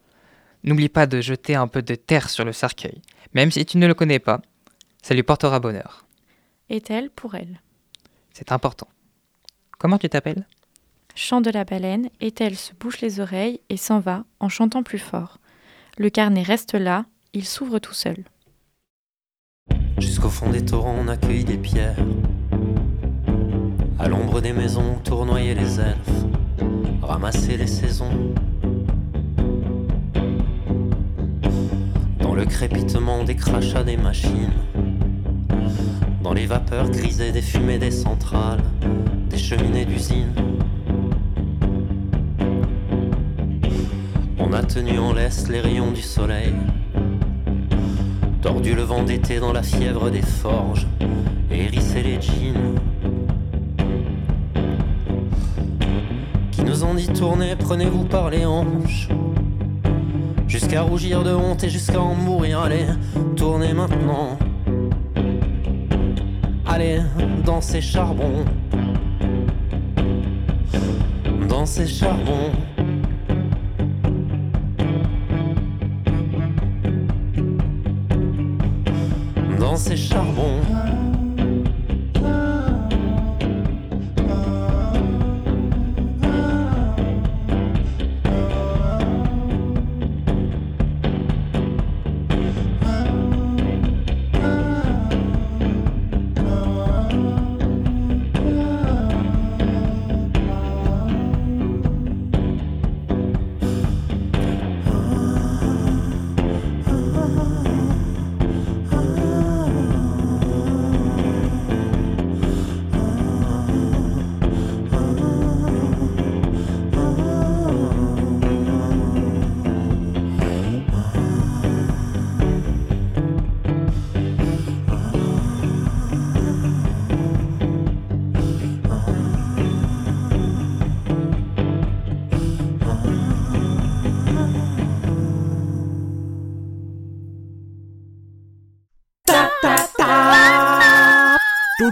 N'oublie 0.64 0.90
pas 0.90 1.06
de 1.06 1.20
jeter 1.22 1.56
un 1.56 1.68
peu 1.68 1.82
de 1.82 1.96
terre 1.96 2.30
sur 2.30 2.46
le 2.46 2.54
cercueil. 2.54 3.02
Même 3.34 3.52
si 3.52 3.66
tu 3.66 3.78
ne 3.78 3.88
le 3.88 3.94
connais 3.94 4.20
pas, 4.20 4.42
ça 5.02 5.14
lui 5.14 5.24
portera 5.24 5.60
bonheur. 5.60 6.06
Ethel 6.70 7.10
pour 7.10 7.36
elle? 7.36 7.62
C'est 8.32 8.52
important. 8.52 8.88
Comment 9.78 9.98
tu 9.98 10.08
t'appelles? 10.08 10.48
Chant 11.16 11.42
de 11.42 11.52
la 11.52 11.66
baleine, 11.66 12.10
Ethel 12.22 12.56
se 12.56 12.74
bouche 12.74 13.02
les 13.02 13.20
oreilles 13.20 13.60
et 13.70 13.78
s'en 13.78 14.00
va 14.00 14.24
en 14.40 14.50
chantant 14.50 14.82
plus 14.82 15.00
fort. 15.00 15.40
Le 15.98 16.10
carnet 16.10 16.42
reste 16.42 16.74
là, 16.74 17.06
il 17.34 17.46
s'ouvre 17.46 17.80
tout 17.80 17.94
seul. 17.94 18.24
Jusqu'au 19.98 20.30
fond 20.30 20.50
des 20.50 20.64
torrents, 20.66 20.96
on 21.04 21.08
accueille 21.08 21.44
des 21.44 21.58
pierres. 21.58 21.96
À 24.00 24.08
l'ombre 24.08 24.42
des 24.42 24.54
maisons, 24.54 24.96
tournoyer 25.04 25.56
les 25.56 25.80
elfes, 25.80 26.26
ramasser 27.02 27.58
les 27.58 27.68
saisons. 27.68 28.34
Dans 32.20 32.34
le 32.34 32.46
crépitement 32.46 33.24
des 33.24 33.36
crachats 33.36 33.84
des 33.84 33.98
machines, 33.98 34.52
dans 36.22 36.34
les 36.34 36.46
vapeurs 36.46 36.90
grisées 36.90 37.32
des 37.32 37.42
fumées 37.42 37.78
des 37.78 37.92
centrales, 37.92 38.64
des 39.30 39.38
cheminées 39.38 39.86
d'usines. 39.86 40.34
On 44.40 44.54
a 44.54 44.64
tenu 44.64 44.98
en 45.00 45.14
laisse 45.14 45.48
les 45.50 45.62
rayons 45.62 45.92
du 45.92 46.02
soleil, 46.02 46.54
tordu 48.44 48.76
le 48.76 48.82
vent 48.82 49.04
d'été 49.04 49.40
dans 49.40 49.54
la 49.54 49.64
fièvre 49.64 50.10
des 50.10 50.22
forges, 50.22 50.86
et 51.50 51.70
les 51.70 52.22
jeans. 52.22 52.76
Qui 56.52 56.64
nous 56.64 56.84
ont 56.84 56.94
dit 56.94 57.08
tournez, 57.08 57.56
prenez-vous 57.56 58.04
par 58.04 58.30
les 58.30 58.46
hanches. 58.46 59.08
Jusqu'à 60.46 60.82
rougir 60.82 61.24
de 61.24 61.34
honte 61.34 61.64
et 61.64 61.70
jusqu'à 61.70 62.02
en 62.02 62.16
mourir, 62.16 62.60
allez, 62.60 62.86
tournez 63.38 63.72
maintenant. 63.72 64.38
Allez, 66.66 67.00
dans 67.46 67.62
ces 67.62 67.80
charbons. 67.80 68.44
Dans 71.48 71.66
ces 71.66 71.88
charbons. 71.88 72.52
Dans 79.74 79.80
ces 79.80 79.98
charbons. 79.98 80.62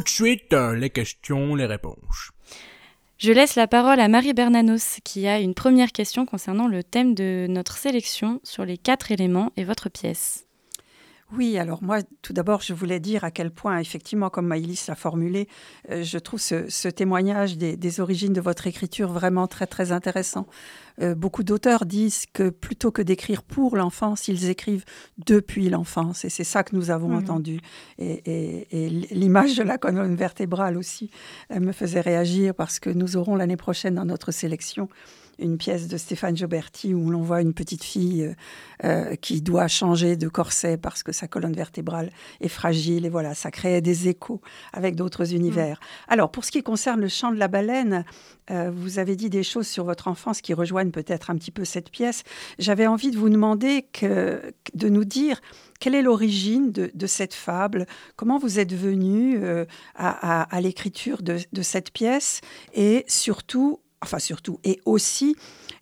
De 0.02 0.10
suite, 0.10 0.54
euh, 0.54 0.76
les 0.76 0.90
questions, 0.90 1.56
les 1.56 1.66
réponses. 1.66 2.32
Je 3.18 3.32
laisse 3.32 3.56
la 3.56 3.68
parole 3.68 4.00
à 4.00 4.08
Marie 4.08 4.34
Bernanos 4.34 5.00
qui 5.04 5.28
a 5.28 5.40
une 5.40 5.54
première 5.54 5.92
question 5.92 6.26
concernant 6.26 6.68
le 6.68 6.84
thème 6.84 7.14
de 7.14 7.46
notre 7.48 7.78
sélection 7.78 8.40
sur 8.44 8.66
les 8.66 8.78
quatre 8.78 9.12
éléments 9.12 9.52
et 9.58 9.64
votre 9.64 9.90
pièce. 9.90 10.48
Oui, 11.38 11.58
alors 11.58 11.82
moi, 11.82 12.00
tout 12.22 12.34
d'abord, 12.34 12.62
je 12.62 12.74
voulais 12.74 13.00
dire 13.00 13.24
à 13.24 13.32
quel 13.32 13.52
point, 13.52 13.80
effectivement, 13.80 14.30
comme 14.30 14.48
Maïlis 14.48 14.84
l'a 14.90 14.96
formulé, 14.96 15.48
euh, 15.90 16.04
je 16.04 16.18
trouve 16.18 16.42
ce, 16.42 16.70
ce 16.70 16.90
témoignage 16.90 17.58
des, 17.58 17.78
des, 17.78 18.00
origines 18.02 18.34
de 18.34 18.42
votre 18.42 18.68
écriture 18.68 19.10
vraiment 19.12 19.48
très, 19.48 19.66
très 19.66 19.94
intéressant. 19.94 20.46
Euh, 21.02 21.16
beaucoup 21.16 21.44
d'auteurs 21.44 21.86
disent 21.86 22.26
que 22.34 22.50
plutôt 22.50 22.92
que 22.92 23.02
d'écrire 23.02 23.44
pour 23.44 23.78
l'enfance, 23.78 24.28
ils 24.28 24.50
écrivent 24.50 24.84
depuis 25.26 25.70
l'enfance. 25.70 26.26
Et 26.26 26.30
c'est 26.30 26.44
ça 26.44 26.64
que 26.64 26.76
nous 26.76 26.92
avons 26.92 27.10
Mhm. 27.10 27.18
entendu. 27.18 27.60
Et, 27.98 28.22
et- 28.26 28.86
et 28.86 28.90
l'image 28.90 29.56
de 29.56 29.64
la 29.64 29.78
colonne 29.78 30.16
vertébrale 30.16 30.78
aussi 30.78 31.10
euh, 31.52 31.60
me 31.62 31.72
faisait 31.72 32.02
réagir 32.02 32.54
parce 32.54 32.80
que 32.80 32.90
nous 32.90 33.16
aurons 33.16 33.36
l'année 33.36 33.58
prochaine 33.58 33.96
dans 33.96 34.06
notre 34.06 34.32
sélection 34.32 34.90
une 35.42 35.58
pièce 35.58 35.88
de 35.88 35.98
Stéphane 35.98 36.38
Gioberti 36.38 36.94
où 36.94 37.10
l'on 37.10 37.22
voit 37.22 37.42
une 37.42 37.54
petite 37.54 37.84
fille 37.84 38.24
euh, 38.24 38.34
euh, 38.84 39.16
qui 39.16 39.42
doit 39.42 39.68
changer 39.68 40.16
de 40.16 40.28
corset 40.28 40.78
parce 40.78 41.04
que 41.04 41.12
sa 41.12 41.28
colonne 41.28 41.54
vertébrale 41.54 42.12
est 42.40 42.48
fragile. 42.48 43.06
Et 43.06 43.10
voilà, 43.10 43.34
ça 43.34 43.52
crée 43.52 43.82
des 43.82 44.08
échos 44.08 44.42
avec 44.74 44.96
d'autres 44.96 45.34
univers. 45.34 45.80
Alors, 46.08 46.32
pour 46.32 46.46
ce 46.46 46.52
qui 46.52 46.64
concerne 46.64 47.02
le 47.02 47.08
chant 47.08 47.32
de 47.32 47.38
la 47.38 47.48
baleine, 47.48 48.06
euh, 48.50 48.72
vous 48.74 49.00
avez 49.00 49.16
dit 49.16 49.30
des 49.30 49.44
choses 49.44 49.68
sur 49.68 49.84
votre 49.86 50.08
enfance 50.08 50.42
qui 50.42 50.54
rejoignent 50.54 50.92
peut-être 50.92 51.30
un 51.30 51.36
petit 51.36 51.52
peu 51.52 51.66
cette 51.66 51.90
pièce. 51.90 52.24
J'avais 52.60 52.88
envie 52.88 53.12
de 53.12 53.18
vous 53.18 53.30
demander 53.30 53.86
que, 53.94 54.42
de 54.74 54.90
nous 54.90 55.06
dire 55.06 55.42
quelle 55.80 55.96
est 55.96 56.02
l'origine 56.04 56.72
de, 56.72 56.92
de 56.94 57.08
cette 57.08 57.34
fable, 57.34 57.86
comment 58.16 58.38
vous 58.38 58.60
êtes 58.60 58.74
venu 58.74 59.38
euh, 59.42 59.66
à, 59.96 60.42
à- 60.42 60.56
à 60.56 60.62
l'écriture 60.62 61.22
de, 61.24 61.38
de 61.52 61.62
cette 61.62 61.92
pièce 61.92 62.42
et 62.74 63.04
surtout, 63.08 63.80
enfin 64.02 64.20
surtout, 64.20 64.60
et 64.64 64.80
aussi 64.86 65.36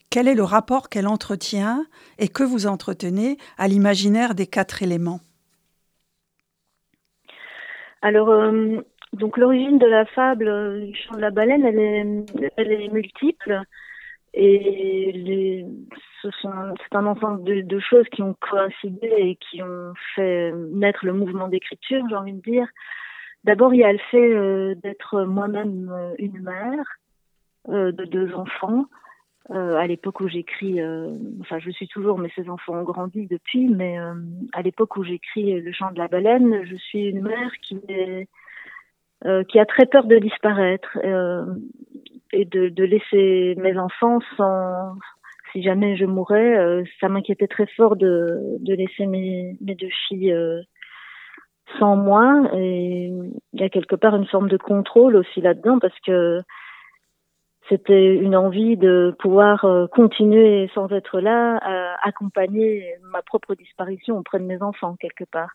quel 0.10 0.28
est 0.28 0.36
le 0.36 0.44
rapport 0.44 0.90
qu'elle 0.90 1.08
entretient 1.08 1.86
et 2.18 2.28
que 2.28 2.44
vous 2.44 2.68
entretenez 2.68 3.38
à 3.58 3.68
l'imaginaire 3.68 4.34
des 4.34 4.48
quatre 4.48 4.82
éléments? 4.82 5.20
Alors, 8.02 8.30
euh, 8.30 8.78
donc 9.14 9.38
l'origine 9.38 9.78
de 9.78 9.86
la 9.86 10.06
fable 10.06 10.48
euh, 10.48 10.86
du 10.86 10.96
chant 10.96 11.16
de 11.16 11.22
la 11.22 11.32
baleine, 11.32 11.66
elle 11.66 12.72
est, 12.72 12.88
multiple. 12.90 13.62
Et 14.34 15.66
ce 16.22 16.30
sont, 16.42 16.52
c'est 16.78 16.96
un 16.96 17.06
ensemble 17.06 17.44
de, 17.44 17.80
choses 17.80 18.08
qui 18.12 18.22
ont 18.22 18.36
coïncidé 18.40 19.12
et 19.18 19.36
qui 19.36 19.62
ont 19.64 19.94
fait 20.16 20.54
naître 20.72 21.06
le 21.06 21.14
mouvement 21.14 21.48
d'écriture, 21.48 22.04
j'ai 22.10 22.16
envie 22.16 22.34
de 22.34 22.42
dire. 22.42 22.68
D'abord, 23.44 23.74
il 23.74 23.80
y 23.80 23.84
a 23.84 23.92
le 23.92 24.00
fait 24.12 24.34
euh, 24.34 24.76
d'être 24.76 25.24
moi-même 25.24 25.92
une 26.20 26.42
mère 26.42 27.00
euh, 27.68 27.92
de 27.92 28.06
deux 28.06 28.34
enfants. 28.36 28.86
Euh, 29.52 29.76
à 29.78 29.88
l'époque 29.88 30.22
où 30.22 30.28
j'écris, 30.28 30.80
euh, 30.80 31.10
enfin 31.42 31.60
je 31.60 31.72
suis 31.72 31.88
toujours, 31.88 32.18
mais 32.18 32.32
ces 32.36 32.50
enfants 32.50 32.76
ont 32.76 32.84
grandi 32.84 33.28
depuis, 33.28 33.68
mais 33.68 33.98
à 34.54 34.62
l'époque 34.62 34.96
où 34.96 35.04
j'écris 35.04 35.60
Le 35.60 35.72
chant 35.72 35.92
de 35.92 35.98
la 35.98 36.08
baleine, 36.08 36.64
je 36.66 36.76
suis 36.76 37.08
une 37.08 37.24
mère 37.24 37.52
qui 37.62 37.80
est 37.90 38.28
qui 39.50 39.60
a 39.60 39.66
très 39.66 39.86
peur 39.86 40.06
de 40.06 40.18
disparaître 40.18 40.98
et 42.32 42.46
de, 42.46 42.84
laisser 42.84 43.56
mes 43.58 43.78
enfants 43.78 44.20
sans 44.38 44.96
si 45.52 45.62
jamais 45.62 45.98
je 45.98 46.06
mourais, 46.06 46.84
ça 47.02 47.10
m'inquiétait 47.10 47.48
très 47.48 47.66
fort 47.76 47.98
de, 47.98 48.38
de 48.60 48.74
laisser 48.74 49.08
mes, 49.08 49.58
mes 49.60 49.76
deux 49.76 49.90
filles 50.08 50.34
sans 51.78 51.96
moi. 51.98 52.50
Et 52.56 53.12
il 53.54 53.60
y 53.60 53.64
a 53.64 53.70
quelque 53.70 53.96
part 53.96 54.16
une 54.16 54.28
forme 54.28 54.48
de 54.48 54.58
contrôle 54.58 55.16
aussi 55.16 55.42
là-dedans 55.42 55.80
parce 55.80 56.00
que 56.06 56.42
c'était 57.70 58.16
une 58.16 58.36
envie 58.36 58.76
de 58.76 59.16
pouvoir 59.20 59.64
euh, 59.64 59.88
continuer 59.88 60.70
sans 60.74 60.92
être 60.92 61.22
là, 61.22 61.58
à 61.62 62.08
accompagner 62.08 62.96
ma 63.12 63.22
propre 63.22 63.56
disparition 63.56 64.18
auprès 64.18 64.40
de 64.40 64.46
mes 64.46 64.62
enfants 64.62 64.96
quelque 65.00 65.24
part. 65.24 65.52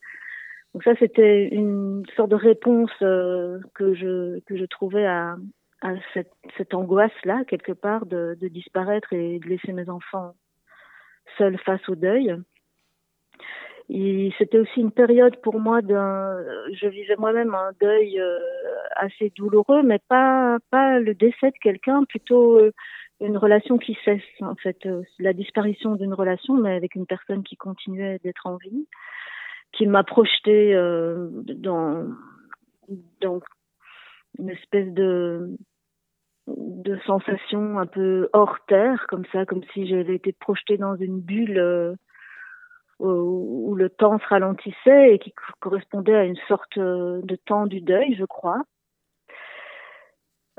Donc 0.72 0.84
ça, 0.84 0.94
c'était 0.98 1.48
une 1.48 2.04
sorte 2.16 2.30
de 2.30 2.36
réponse 2.36 2.90
euh, 3.02 3.58
que 3.74 3.94
je 3.94 4.40
que 4.46 4.56
je 4.56 4.64
trouvais 4.64 5.06
à, 5.06 5.36
à 5.82 5.92
cette, 6.12 6.32
cette 6.56 6.74
angoisse-là 6.74 7.44
quelque 7.46 7.72
part 7.72 8.06
de, 8.06 8.36
de 8.40 8.48
disparaître 8.48 9.12
et 9.12 9.38
de 9.38 9.46
laisser 9.48 9.72
mes 9.72 9.88
enfants 9.88 10.32
seuls 11.36 11.58
face 11.58 11.88
au 11.88 11.94
deuil. 11.94 12.34
C'était 13.88 14.58
aussi 14.58 14.80
une 14.80 14.92
période 14.92 15.36
pour 15.42 15.60
moi 15.60 15.82
d'un, 15.82 16.38
je 16.72 16.88
vivais 16.88 17.16
moi-même 17.16 17.54
un 17.54 17.72
deuil 17.80 18.18
euh, 18.18 18.38
assez 18.96 19.30
douloureux, 19.36 19.82
mais 19.82 19.98
pas 20.08 20.58
pas 20.70 20.98
le 20.98 21.14
décès 21.14 21.50
de 21.50 21.58
quelqu'un, 21.62 22.04
plutôt 22.04 22.58
euh, 22.58 22.72
une 23.20 23.36
relation 23.36 23.76
qui 23.76 23.96
cesse 24.04 24.22
en 24.40 24.54
fait, 24.54 24.86
euh, 24.86 25.02
la 25.18 25.34
disparition 25.34 25.96
d'une 25.96 26.14
relation, 26.14 26.54
mais 26.54 26.74
avec 26.74 26.94
une 26.94 27.06
personne 27.06 27.42
qui 27.44 27.56
continuait 27.56 28.18
d'être 28.24 28.46
en 28.46 28.56
vie, 28.56 28.88
qui 29.72 29.86
m'a 29.86 30.02
projeté 30.02 30.74
dans 30.74 32.06
dans 33.20 33.40
une 34.38 34.50
espèce 34.50 34.92
de 34.94 35.56
de 36.46 36.98
sensation 37.06 37.78
un 37.78 37.86
peu 37.86 38.28
hors 38.32 38.58
terre, 38.66 39.06
comme 39.08 39.24
ça, 39.32 39.44
comme 39.46 39.62
si 39.72 39.86
j'avais 39.86 40.16
été 40.16 40.32
projetée 40.32 40.78
dans 40.78 40.96
une 40.96 41.20
bulle 41.20 41.96
où 43.00 43.74
le 43.74 43.90
temps 43.90 44.18
se 44.18 44.26
ralentissait 44.26 45.14
et 45.14 45.18
qui 45.18 45.34
correspondait 45.60 46.14
à 46.14 46.24
une 46.24 46.38
sorte 46.48 46.78
euh, 46.78 47.20
de 47.22 47.36
temps 47.36 47.66
du 47.66 47.80
deuil, 47.80 48.14
je 48.14 48.24
crois. 48.24 48.62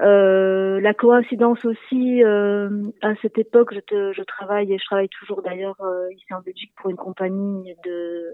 Euh, 0.01 0.81
la 0.81 0.93
coïncidence 0.93 1.63
aussi, 1.63 2.21
euh, 2.23 2.69
à 3.01 3.15
cette 3.21 3.37
époque, 3.37 3.73
je, 3.73 3.79
te, 3.79 4.13
je 4.13 4.23
travaille 4.23 4.73
et 4.73 4.77
je 4.77 4.83
travaille 4.83 5.07
toujours 5.07 5.41
d'ailleurs 5.41 5.79
euh, 5.79 6.11
ici 6.11 6.33
en 6.33 6.41
Belgique 6.41 6.73
pour 6.75 6.89
une 6.89 6.97
compagnie 6.97 7.73
de, 7.85 8.33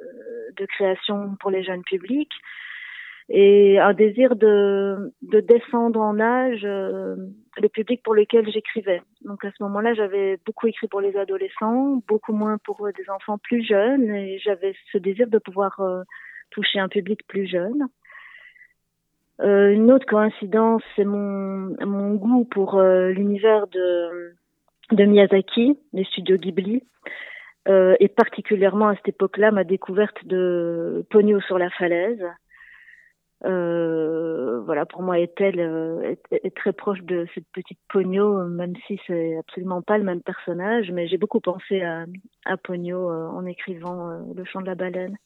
de 0.58 0.66
création 0.66 1.36
pour 1.40 1.52
les 1.52 1.64
jeunes 1.64 1.84
publics 1.84 2.34
et 3.34 3.80
un 3.80 3.94
désir 3.94 4.36
de, 4.36 5.14
de 5.22 5.40
descendre 5.40 6.02
en 6.02 6.20
âge 6.20 6.66
euh, 6.66 7.16
le 7.62 7.70
public 7.70 8.04
pour 8.04 8.14
lequel 8.14 8.52
j'écrivais. 8.52 9.02
Donc 9.24 9.46
à 9.46 9.52
ce 9.52 9.64
moment-là, 9.64 9.94
j'avais 9.94 10.38
beaucoup 10.46 10.68
écrit 10.68 10.90
pour 10.90 11.00
les 11.00 11.16
adolescents, 11.16 12.04
beaucoup 12.10 12.34
moins 12.34 12.58
pour 12.66 12.86
des 12.86 13.10
enfants 13.10 13.38
plus 13.38 13.66
jeunes, 13.66 14.14
et 14.14 14.38
j'avais 14.40 14.76
ce 14.92 14.98
désir 14.98 15.28
de 15.28 15.38
pouvoir 15.38 15.80
euh, 15.80 16.02
toucher 16.50 16.80
un 16.80 16.90
public 16.90 17.22
plus 17.26 17.48
jeune. 17.48 17.88
Euh, 19.40 19.72
une 19.72 19.94
autre 19.94 20.06
coïncidence, 20.06 20.84
c'est 20.98 21.06
mon, 21.06 21.74
mon 21.86 22.16
goût 22.16 22.44
pour 22.44 22.82
l'univers 22.82 23.66
de, 23.68 24.34
de 24.92 25.06
Miyazaki, 25.06 25.80
les 25.94 26.04
studios 26.04 26.38
Ghibli, 26.38 26.84
et 27.68 28.08
particulièrement 28.10 28.90
à 28.90 28.96
cette 28.96 29.10
époque-là, 29.10 29.52
ma 29.52 29.64
découverte 29.64 30.26
de 30.26 31.06
Pogno 31.12 31.40
sur 31.42 31.58
la 31.58 31.70
falaise, 31.70 32.26
euh, 33.46 34.62
voilà, 34.62 34.86
pour 34.86 35.02
moi, 35.02 35.20
est-elle 35.20 35.60
euh, 35.60 36.16
est, 36.32 36.56
très 36.56 36.74
proche 36.74 37.02
de 37.02 37.26
cette 37.34 37.48
petite 37.54 37.80
Pogno, 37.90 38.46
même 38.46 38.76
si 38.86 39.00
c'est 39.08 39.36
absolument 39.38 39.82
pas 39.82 39.98
le 39.98 40.04
même 40.04 40.22
personnage. 40.22 40.92
Mais 40.92 41.08
j'ai 41.08 41.18
beaucoup 41.18 41.40
pensé 41.40 41.82
à, 41.82 42.06
à 42.46 42.58
Pogno 42.58 43.10
euh, 43.10 43.28
en 43.28 43.46
écrivant 43.46 44.10
Le 44.36 44.44
Chant 44.46 44.62
de 44.62 44.68
la 44.68 44.76
baleine. 44.76 45.18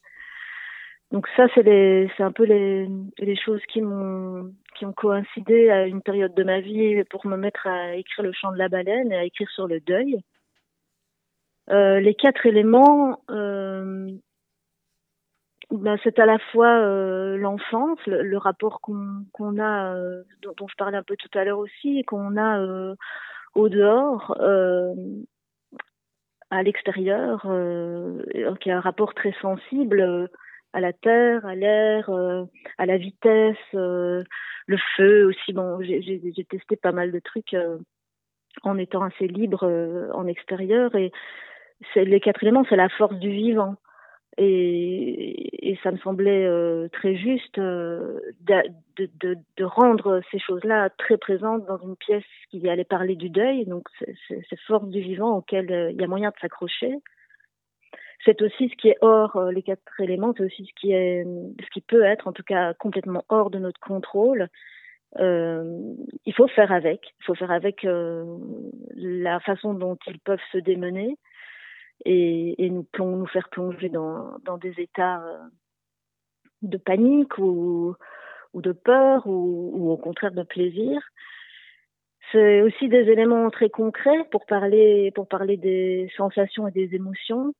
Donc 1.12 1.28
ça, 1.36 1.46
c'est 1.54 2.10
un 2.18 2.32
peu 2.32 2.44
les, 2.44 2.88
les 3.18 3.36
choses 3.36 3.62
qui 3.68 3.80
m'ont, 3.80 4.52
qui 4.76 4.86
ont 4.86 4.92
coïncidé 4.92 5.70
à 5.70 5.86
une 5.86 6.02
période 6.02 6.34
de 6.34 6.42
ma 6.42 6.60
vie 6.60 7.04
pour 7.10 7.26
me 7.26 7.36
mettre 7.36 7.66
à 7.66 7.94
écrire 7.94 8.24
Le 8.24 8.32
Chant 8.32 8.50
de 8.50 8.58
la 8.58 8.68
baleine 8.68 9.12
et 9.12 9.16
à 9.16 9.24
écrire 9.24 9.48
sur 9.50 9.68
le 9.68 9.78
deuil. 9.80 10.20
les 11.68 12.14
quatre 12.14 12.46
éléments, 12.46 13.20
ben, 15.70 15.98
c'est 16.04 16.18
à 16.20 16.26
la 16.26 16.38
fois 16.52 16.78
euh, 16.78 17.36
l'enfance, 17.36 17.98
le, 18.06 18.36
rapport 18.38 18.80
qu'on 18.80 19.58
a, 19.58 19.94
euh, 19.96 20.22
dont, 20.42 20.68
je 20.68 20.76
parlais 20.76 20.96
un 20.96 21.02
peu 21.02 21.16
tout 21.16 21.38
à 21.38 21.44
l'heure 21.44 21.58
aussi, 21.58 22.04
qu'on 22.04 22.36
a 22.36 22.60
euh, 22.60 22.94
au 23.54 23.68
dehors, 23.68 24.36
euh, 24.40 24.94
à 26.50 26.62
l'extérieur, 26.62 27.42
qui 28.60 28.70
a 28.70 28.76
un 28.76 28.80
rapport 28.80 29.14
très 29.14 29.32
sensible 29.42 30.30
à 30.72 30.80
la 30.80 30.92
terre, 30.92 31.44
à 31.44 31.56
l'air, 31.56 32.08
à 32.78 32.86
la 32.86 32.96
vitesse, 32.98 33.56
le 33.72 34.76
feu 34.96 35.26
aussi. 35.26 35.52
Bon, 35.52 35.80
j'ai 35.82 36.46
testé 36.48 36.76
pas 36.76 36.92
mal 36.92 37.10
de 37.10 37.18
trucs 37.18 37.56
en 38.62 38.78
étant 38.78 39.02
assez 39.02 39.26
libre 39.26 39.64
en 40.14 40.28
extérieur 40.28 40.94
et 40.94 41.10
les 41.96 42.20
quatre 42.20 42.44
éléments, 42.44 42.64
c'est 42.68 42.76
la 42.76 42.88
force 42.90 43.16
du 43.16 43.30
vivant. 43.30 43.76
Et, 44.38 45.78
ça 45.82 45.90
me 45.92 45.98
semblait 45.98 46.46
euh, 46.46 46.88
très 46.88 47.16
juste 47.16 47.58
euh, 47.58 48.18
de, 48.46 49.64
rendre 49.64 50.20
ces 50.30 50.38
choses-là 50.38 50.90
très 50.90 51.16
présentes 51.16 51.64
dans 51.66 51.78
une 51.78 51.96
pièce 51.96 52.24
qui 52.50 52.68
allait 52.68 52.84
parler 52.84 53.14
du 53.14 53.28
deuil, 53.28 53.66
donc 53.66 53.88
c'est 54.28 54.60
force 54.66 54.88
du 54.88 55.00
vivant 55.00 55.36
auquel 55.36 55.70
euh, 55.70 55.90
il 55.90 56.00
y 56.00 56.04
a 56.04 56.06
moyen 56.06 56.30
de 56.30 56.34
s'accrocher. 56.40 56.94
C'est 58.24 58.40
aussi 58.42 58.68
ce 58.68 58.76
qui 58.76 58.88
est 58.88 58.96
hors 59.02 59.40
les 59.52 59.62
quatre 59.62 60.00
éléments, 60.00 60.34
c'est 60.36 60.44
aussi 60.44 60.66
ce 60.66 60.80
qui 60.80 60.92
est, 60.92 61.24
ce 61.24 61.70
qui 61.70 61.80
peut 61.82 62.02
être 62.02 62.26
en 62.26 62.32
tout 62.32 62.42
cas 62.42 62.74
complètement 62.74 63.24
hors 63.28 63.50
de 63.50 63.58
notre 63.58 63.80
contrôle. 63.80 64.48
il 65.18 66.34
faut 66.34 66.48
faire 66.48 66.72
avec, 66.72 67.14
il 67.20 67.24
faut 67.24 67.34
faire 67.34 67.52
avec 67.52 67.86
la 68.96 69.40
façon 69.40 69.74
dont 69.74 69.98
ils 70.06 70.18
peuvent 70.18 70.40
se 70.50 70.58
démener 70.58 71.16
et, 72.04 72.70
nous, 72.70 73.26
faire 73.26 73.48
plonger 73.48 73.88
dans, 73.88 74.38
des 74.60 74.74
états 74.78 75.22
euh, 75.22 75.38
de 76.62 76.76
panique 76.76 77.38
ou, 77.38 77.96
de 78.54 78.72
peur 78.72 79.26
ou, 79.26 79.90
au 79.90 79.96
contraire 79.96 80.32
de 80.32 80.42
plaisir. 80.42 81.00
C'est 82.32 82.60
aussi 82.62 82.88
des 82.88 83.08
éléments 83.08 83.50
très 83.50 83.70
concrets 83.70 84.24
pour 84.30 84.46
parler, 84.46 85.12
pour 85.14 85.28
parler 85.28 85.56
des 85.56 86.10
sensations 86.16 86.66
et 86.66 86.72
des 86.72 86.94
émotions. 86.94 87.52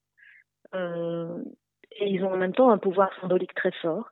Euh, 0.75 1.39
et 1.93 2.09
ils 2.09 2.25
ont 2.25 2.33
en 2.33 2.37
même 2.37 2.55
temps 2.55 2.71
un 2.71 2.79
pouvoir 2.79 3.11
symbolique 3.21 3.55
très 3.55 3.71
fort. 3.83 4.11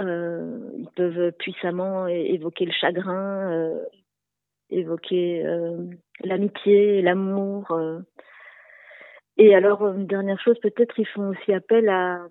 Euh, 0.00 0.70
ils 0.78 0.88
peuvent 0.96 1.32
puissamment 1.32 2.06
évoquer 2.06 2.64
le 2.64 2.72
chagrin, 2.72 3.76
évoquer 4.70 5.44
l'amitié, 6.24 7.02
l'amour, 7.02 7.78
et 9.36 9.54
alors, 9.54 9.86
une 9.88 10.06
dernière 10.06 10.40
chose, 10.40 10.58
peut-être, 10.60 10.98
ils 10.98 11.06
font 11.06 11.30
aussi 11.30 11.52
appel 11.52 11.88
à, 11.88 12.26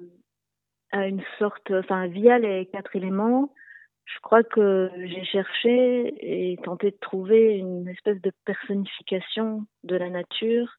à 0.91 1.07
une 1.07 1.23
sorte, 1.39 1.71
enfin, 1.71 2.07
via 2.07 2.37
les 2.39 2.67
quatre 2.67 2.95
éléments, 2.95 3.53
je 4.05 4.19
crois 4.19 4.43
que 4.43 4.91
j'ai 4.97 5.23
cherché 5.23 6.51
et 6.51 6.57
tenté 6.57 6.91
de 6.91 6.97
trouver 6.99 7.57
une 7.57 7.87
espèce 7.87 8.21
de 8.21 8.31
personnification 8.45 9.65
de 9.83 9.95
la 9.95 10.09
nature, 10.09 10.77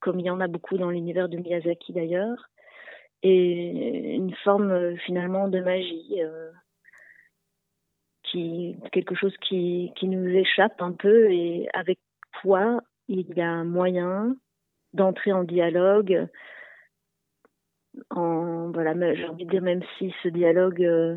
comme 0.00 0.20
il 0.20 0.26
y 0.26 0.30
en 0.30 0.40
a 0.40 0.48
beaucoup 0.48 0.76
dans 0.76 0.90
l'univers 0.90 1.28
de 1.28 1.36
Miyazaki 1.36 1.92
d'ailleurs, 1.92 2.50
et 3.22 4.14
une 4.14 4.34
forme 4.36 4.96
finalement 4.98 5.48
de 5.48 5.60
magie, 5.60 6.22
euh, 6.22 6.50
qui 8.24 8.76
quelque 8.92 9.14
chose 9.14 9.34
qui, 9.40 9.92
qui 9.96 10.08
nous 10.08 10.28
échappe 10.28 10.80
un 10.82 10.92
peu. 10.92 11.30
Et 11.30 11.68
avec 11.72 11.98
quoi 12.42 12.80
il 13.08 13.32
y 13.36 13.40
a 13.40 13.64
moyen 13.64 14.36
d'entrer 14.94 15.32
en 15.32 15.44
dialogue. 15.44 16.28
En, 18.10 18.70
voilà, 18.72 19.14
j'ai 19.14 19.26
envie 19.26 19.44
de 19.44 19.50
dire, 19.50 19.62
même 19.62 19.82
si 19.98 20.14
ce 20.22 20.28
dialogue 20.28 20.82
euh, 20.82 21.16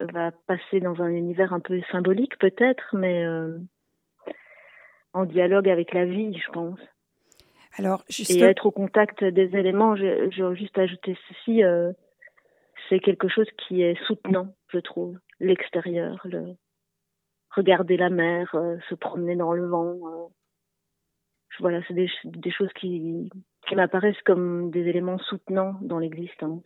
va 0.00 0.30
passer 0.46 0.80
dans 0.80 1.02
un 1.02 1.08
univers 1.08 1.52
un 1.52 1.60
peu 1.60 1.80
symbolique 1.90 2.38
peut-être, 2.38 2.94
mais 2.94 3.24
euh, 3.24 3.58
en 5.12 5.24
dialogue 5.24 5.68
avec 5.68 5.92
la 5.92 6.06
vie, 6.06 6.38
je 6.38 6.50
pense. 6.50 6.78
Alors, 7.78 8.04
Et 8.28 8.40
être 8.42 8.66
au 8.66 8.70
contact 8.70 9.24
des 9.24 9.56
éléments, 9.56 9.96
j'ai 9.96 10.30
juste 10.54 10.78
ajouté 10.78 11.16
ceci, 11.28 11.64
euh, 11.64 11.92
c'est 12.88 13.00
quelque 13.00 13.28
chose 13.28 13.48
qui 13.56 13.82
est 13.82 13.98
soutenant, 14.06 14.54
je 14.68 14.78
trouve, 14.78 15.18
l'extérieur, 15.40 16.20
le 16.24 16.54
regarder 17.50 17.96
la 17.96 18.10
mer, 18.10 18.54
se 18.88 18.94
promener 18.94 19.36
dans 19.36 19.52
le 19.52 19.66
vent, 19.66 20.30
voilà, 21.60 21.80
c'est 21.86 21.94
des, 21.94 22.50
choses 22.50 22.72
qui, 22.74 23.30
qui 23.68 23.76
m'apparaissent 23.76 24.22
comme 24.24 24.70
des 24.70 24.88
éléments 24.88 25.18
soutenants 25.18 25.78
dans 25.82 25.98
l'existence. 25.98 26.64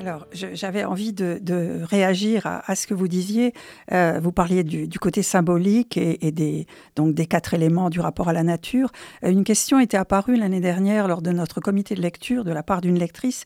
Alors, 0.00 0.26
j'avais 0.32 0.84
envie 0.84 1.12
de, 1.12 1.82
réagir 1.84 2.46
à, 2.46 2.74
ce 2.74 2.86
que 2.86 2.94
vous 2.94 3.06
disiez. 3.06 3.52
Euh, 3.92 4.18
vous 4.22 4.32
parliez 4.32 4.64
du, 4.64 4.98
côté 4.98 5.22
symbolique 5.22 5.98
et, 5.98 6.32
des, 6.32 6.66
donc 6.96 7.14
des 7.14 7.26
quatre 7.26 7.52
éléments 7.52 7.90
du 7.90 8.00
rapport 8.00 8.30
à 8.30 8.32
la 8.32 8.42
nature. 8.42 8.90
Euh, 9.24 9.30
une 9.30 9.44
question 9.44 9.78
était 9.78 9.98
apparue 9.98 10.36
l'année 10.36 10.60
dernière 10.60 11.06
lors 11.06 11.20
de 11.20 11.32
notre 11.32 11.60
comité 11.60 11.94
de 11.94 12.00
lecture 12.00 12.44
de 12.44 12.52
la 12.52 12.62
part 12.62 12.80
d'une 12.80 12.98
lectrice 12.98 13.44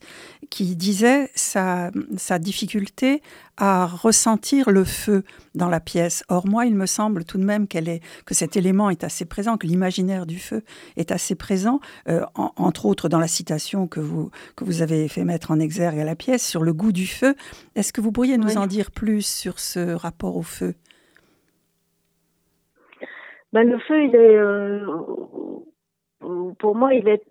qui 0.49 0.77
disait 0.77 1.29
sa, 1.35 1.91
sa 2.15 2.39
difficulté 2.39 3.21
à 3.57 3.85
ressentir 3.85 4.71
le 4.71 4.85
feu 4.85 5.23
dans 5.55 5.69
la 5.69 5.79
pièce. 5.79 6.23
Or, 6.29 6.47
moi, 6.47 6.65
il 6.65 6.75
me 6.75 6.85
semble 6.85 7.25
tout 7.25 7.37
de 7.37 7.43
même 7.43 7.67
qu'elle 7.67 7.89
est, 7.89 8.01
que 8.25 8.33
cet 8.33 8.57
élément 8.57 8.89
est 8.89 9.03
assez 9.03 9.25
présent, 9.25 9.57
que 9.57 9.67
l'imaginaire 9.67 10.25
du 10.25 10.39
feu 10.39 10.63
est 10.97 11.11
assez 11.11 11.35
présent, 11.35 11.79
euh, 12.07 12.21
entre 12.35 12.85
autres 12.85 13.09
dans 13.09 13.19
la 13.19 13.27
citation 13.27 13.87
que 13.87 13.99
vous, 13.99 14.31
que 14.55 14.63
vous 14.63 14.81
avez 14.81 15.07
fait 15.07 15.23
mettre 15.23 15.51
en 15.51 15.59
exergue 15.59 15.99
à 15.99 16.05
la 16.05 16.15
pièce 16.15 16.45
sur 16.47 16.63
le 16.63 16.73
goût 16.73 16.91
du 16.91 17.07
feu. 17.07 17.35
Est-ce 17.75 17.93
que 17.93 18.01
vous 18.01 18.11
pourriez 18.11 18.37
nous 18.37 18.57
en 18.57 18.67
dire 18.67 18.91
plus 18.91 19.25
sur 19.25 19.59
ce 19.59 19.93
rapport 19.93 20.37
au 20.37 20.43
feu? 20.43 20.75
Ben, 23.53 23.69
Le 23.69 23.79
feu, 23.79 24.03
il 24.03 24.15
est. 24.15 24.35
Euh, 24.35 24.85
pour 26.59 26.75
moi, 26.75 26.93
il 26.93 27.07
est. 27.07 27.23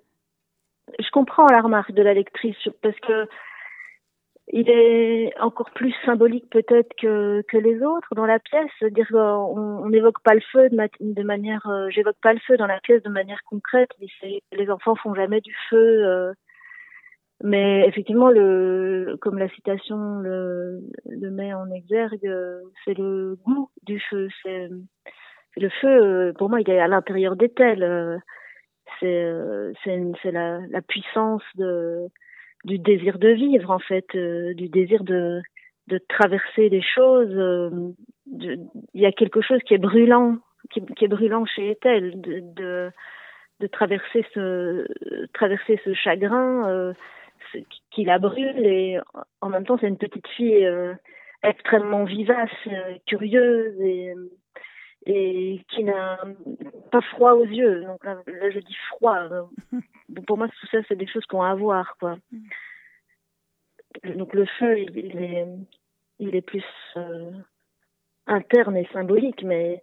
Je 0.99 1.11
comprends 1.11 1.47
la 1.47 1.61
remarque 1.61 1.93
de 1.93 2.03
la 2.03 2.15
lectrice 2.15 2.57
parce 2.83 2.99
que 3.01 3.27
il 4.49 4.69
est 4.69 5.33
encore 5.41 5.71
plus 5.71 5.95
symbolique 6.05 6.51
peut-être 6.51 6.95
que, 7.01 7.43
que 7.49 7.57
les 7.57 7.83
autres 7.83 8.15
dans 8.15 8.27
la 8.27 8.39
pièce. 8.39 8.93
Dire 8.93 9.09
qu'on 9.09 9.89
n'évoque 9.89 10.21
pas 10.23 10.35
le 10.35 10.43
feu 10.53 10.69
de, 10.69 10.77
de 11.01 11.23
manière, 11.23 11.67
euh, 11.67 11.89
j'évoque 11.89 12.21
pas 12.23 12.35
le 12.35 12.41
feu 12.41 12.57
dans 12.57 12.67
la 12.67 12.81
pièce 12.81 13.03
de 13.03 13.09
manière 13.09 13.43
concrète. 13.49 13.91
Les 14.53 14.71
enfants 14.71 14.97
font 14.97 15.15
jamais 15.15 15.41
du 15.41 15.55
feu, 15.71 16.05
euh, 16.07 16.33
mais 17.43 17.89
effectivement, 17.89 18.29
le, 18.29 19.17
comme 19.21 19.39
la 19.39 19.49
citation 19.49 20.19
le, 20.19 20.81
le 21.09 21.31
met 21.31 21.55
en 21.55 21.71
exergue, 21.71 22.31
c'est 22.85 22.97
le 22.97 23.37
goût 23.45 23.71
du 23.83 23.99
feu. 23.99 24.29
C'est 24.43 24.69
le 25.57 25.69
feu. 25.81 26.35
Pour 26.39 26.51
moi, 26.51 26.61
il 26.61 26.71
est 26.71 26.81
à 26.81 26.89
l'intérieur 26.89 27.37
des 27.37 27.49
tels. 27.49 28.21
C'est 29.01 29.27
c'est 29.85 30.31
la, 30.31 30.61
la 30.69 30.83
puissance 30.83 31.43
de 31.57 32.09
du 32.65 32.79
désir 32.79 33.19
de 33.19 33.29
vivre 33.29 33.71
en 33.71 33.79
fait, 33.79 34.07
euh, 34.15 34.55
du 34.55 34.69
désir 34.69 35.05
de 35.05 35.41
de 35.87 35.99
traverser 36.09 36.71
des 36.71 36.83
choses. 36.83 37.31
Euh, 37.31 37.93
il 38.95 39.01
y 39.01 39.07
a 39.07 39.13
quelque 39.13 39.43
chose 39.43 39.61
qui 39.67 39.75
est 39.75 39.79
brûlant, 39.79 40.39
qui, 40.71 40.83
qui 40.97 41.05
est 41.05 41.09
brûlant 41.09 41.45
chez 41.45 41.73
Ethel, 41.73 42.19
de, 42.23 42.41
de, 42.41 42.91
de 43.61 43.67
traverser 43.67 44.25
ce 44.33 44.87
traverser 45.35 45.79
ce 45.85 45.93
chagrin 45.93 46.69
euh, 46.69 46.93
qui 47.91 48.05
la 48.05 48.19
brûle 48.19 48.67
et 48.67 48.99
en 49.43 49.51
même 49.51 49.67
temps 49.67 49.77
c'est 49.79 49.89
une 49.89 49.99
petite 49.99 50.27
fille 50.29 50.67
extrêmement 51.43 52.05
vivace, 52.05 52.51
curieuse 53.07 53.79
et 53.81 54.15
et 55.07 55.61
qui 55.69 55.85
n'a 55.85 56.19
pas 56.91 57.01
froid 57.01 57.33
aux 57.33 57.45
yeux. 57.45 57.85
Donc 57.85 58.05
là, 58.05 58.23
là 58.27 58.51
je 58.51 58.59
dis 58.59 58.77
froid 58.91 59.29
pour 60.27 60.39
moi, 60.39 60.49
tout 60.49 60.67
ça, 60.71 60.79
c'est 60.89 60.97
des 60.97 61.07
choses 61.07 61.27
qu'on 61.27 61.43
a 61.43 61.51
à 61.51 61.55
voir, 61.55 61.97
quoi. 61.99 62.17
Donc 64.05 64.35
le 64.35 64.45
feu, 64.59 64.81
il, 64.81 65.23
est, 65.23 65.47
il 66.19 66.35
est 66.35 66.43
plus 66.43 66.65
euh, 66.97 67.31
interne 68.27 68.77
et 68.77 68.89
symbolique, 68.93 69.43
mais 69.45 69.83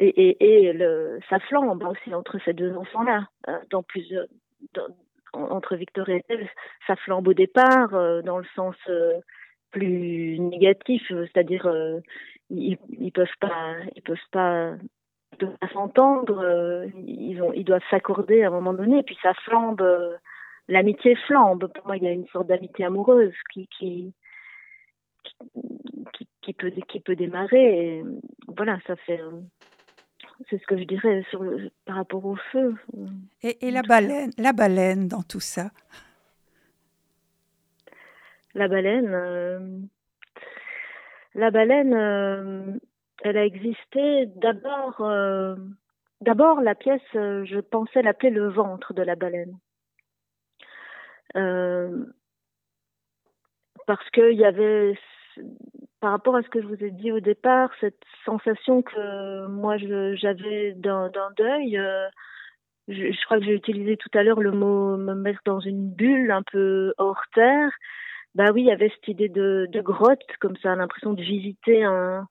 et, 0.00 0.08
et, 0.08 0.66
et 0.66 0.72
le, 0.72 1.18
ça 1.28 1.38
flambe 1.40 1.82
aussi 1.84 2.14
entre 2.14 2.38
ces 2.44 2.52
deux 2.52 2.74
enfants-là, 2.76 3.28
euh, 3.48 3.58
dans 3.70 3.82
plusieurs, 3.82 4.26
entre 5.32 5.76
Victor 5.76 6.08
et 6.08 6.24
elle, 6.28 6.48
ça 6.86 6.96
flambe 6.96 7.28
au 7.28 7.34
départ 7.34 7.94
euh, 7.94 8.22
dans 8.22 8.38
le 8.38 8.46
sens 8.54 8.76
plus 9.70 10.38
négatif, 10.38 11.02
c'est-à-dire 11.08 11.70
ils, 12.50 12.78
ils 12.98 13.12
peuvent 13.12 13.26
pas, 13.40 13.74
ils 13.94 14.02
peuvent 14.02 14.16
pas 14.30 14.74
de 15.38 15.48
s'entendre, 15.72 16.38
euh, 16.42 16.86
ils, 17.06 17.40
ont, 17.42 17.52
ils 17.52 17.64
doivent 17.64 17.82
s'accorder 17.90 18.42
à 18.42 18.48
un 18.48 18.50
moment 18.50 18.72
donné, 18.74 19.02
puis 19.02 19.16
ça 19.22 19.34
flambe, 19.34 19.80
euh, 19.80 20.16
l'amitié 20.68 21.14
flambe. 21.26 21.70
Pour 21.72 21.86
moi, 21.86 21.96
il 21.96 22.02
y 22.02 22.08
a 22.08 22.12
une 22.12 22.26
sorte 22.28 22.48
d'amitié 22.48 22.86
amoureuse 22.86 23.34
qui, 23.52 23.68
qui, 23.78 24.12
qui, 25.22 26.26
qui, 26.42 26.52
peut, 26.52 26.72
qui 26.88 27.00
peut 27.00 27.16
démarrer. 27.16 27.98
Et 27.98 28.04
voilà, 28.48 28.78
ça 28.86 28.96
fait. 28.96 29.20
Euh, 29.20 29.40
c'est 30.48 30.60
ce 30.60 30.66
que 30.66 30.78
je 30.78 30.84
dirais 30.84 31.24
sur 31.30 31.44
par 31.84 31.96
rapport 31.96 32.24
au 32.24 32.36
feu. 32.52 32.74
Et, 33.42 33.66
et 33.66 33.70
la 33.70 33.82
baleine, 33.82 34.30
la 34.38 34.52
baleine 34.52 35.08
dans 35.08 35.22
tout 35.22 35.40
ça? 35.40 35.70
La 38.54 38.68
baleine. 38.68 39.88
la 41.34 41.50
baleine, 41.50 42.80
elle 43.22 43.36
a 43.36 43.44
existé 43.44 44.26
d'abord. 44.36 45.00
Euh, 45.00 45.56
d'abord, 46.20 46.60
la 46.60 46.74
pièce, 46.74 47.00
euh, 47.14 47.44
je 47.44 47.60
pensais 47.60 48.02
l'appeler 48.02 48.30
le 48.30 48.48
ventre 48.48 48.94
de 48.94 49.02
la 49.02 49.16
baleine. 49.16 49.58
Euh, 51.36 52.06
parce 53.86 54.08
qu'il 54.10 54.34
y 54.34 54.44
avait, 54.44 54.98
par 56.00 56.12
rapport 56.12 56.36
à 56.36 56.42
ce 56.42 56.48
que 56.48 56.60
je 56.60 56.66
vous 56.66 56.84
ai 56.84 56.90
dit 56.90 57.12
au 57.12 57.20
départ, 57.20 57.70
cette 57.80 58.02
sensation 58.24 58.82
que 58.82 59.46
moi 59.46 59.76
j'avais 59.76 60.72
d'un 60.74 61.10
deuil. 61.36 61.80
Je, 62.88 63.24
crois 63.26 63.38
que 63.38 63.44
j'ai 63.44 63.54
utilisé 63.54 63.96
tout 63.96 64.10
à 64.14 64.22
l'heure 64.22 64.40
le 64.40 64.52
mot 64.52 64.96
me 64.96 65.14
mettre 65.14 65.40
dans 65.44 65.60
une 65.60 65.90
bulle 65.90 66.30
un 66.30 66.42
peu 66.42 66.94
hors 66.98 67.22
terre. 67.34 67.70
Bah 68.38 68.52
oui, 68.54 68.62
il 68.62 68.66
y 68.66 68.70
avait 68.70 68.88
cette 68.90 69.08
idée 69.08 69.28
de, 69.28 69.68
grotte, 69.80 70.22
comme 70.38 70.56
ça, 70.58 70.76
l'impression 70.76 71.12
de 71.12 71.20
visiter 71.20 71.82
un, 71.82 72.28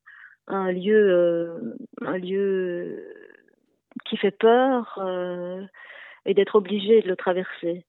un 0.48 0.72
lieu, 0.72 0.96
euh, 0.96 2.18
lieu 2.18 3.04
qui 4.06 4.16
fait 4.16 4.32
peur 4.32 5.00
euh, 5.04 5.66
et 6.26 6.34
d'être 6.34 6.56
obligé 6.56 7.02
de 7.02 7.10
le 7.10 7.18
traverser. 7.18 7.86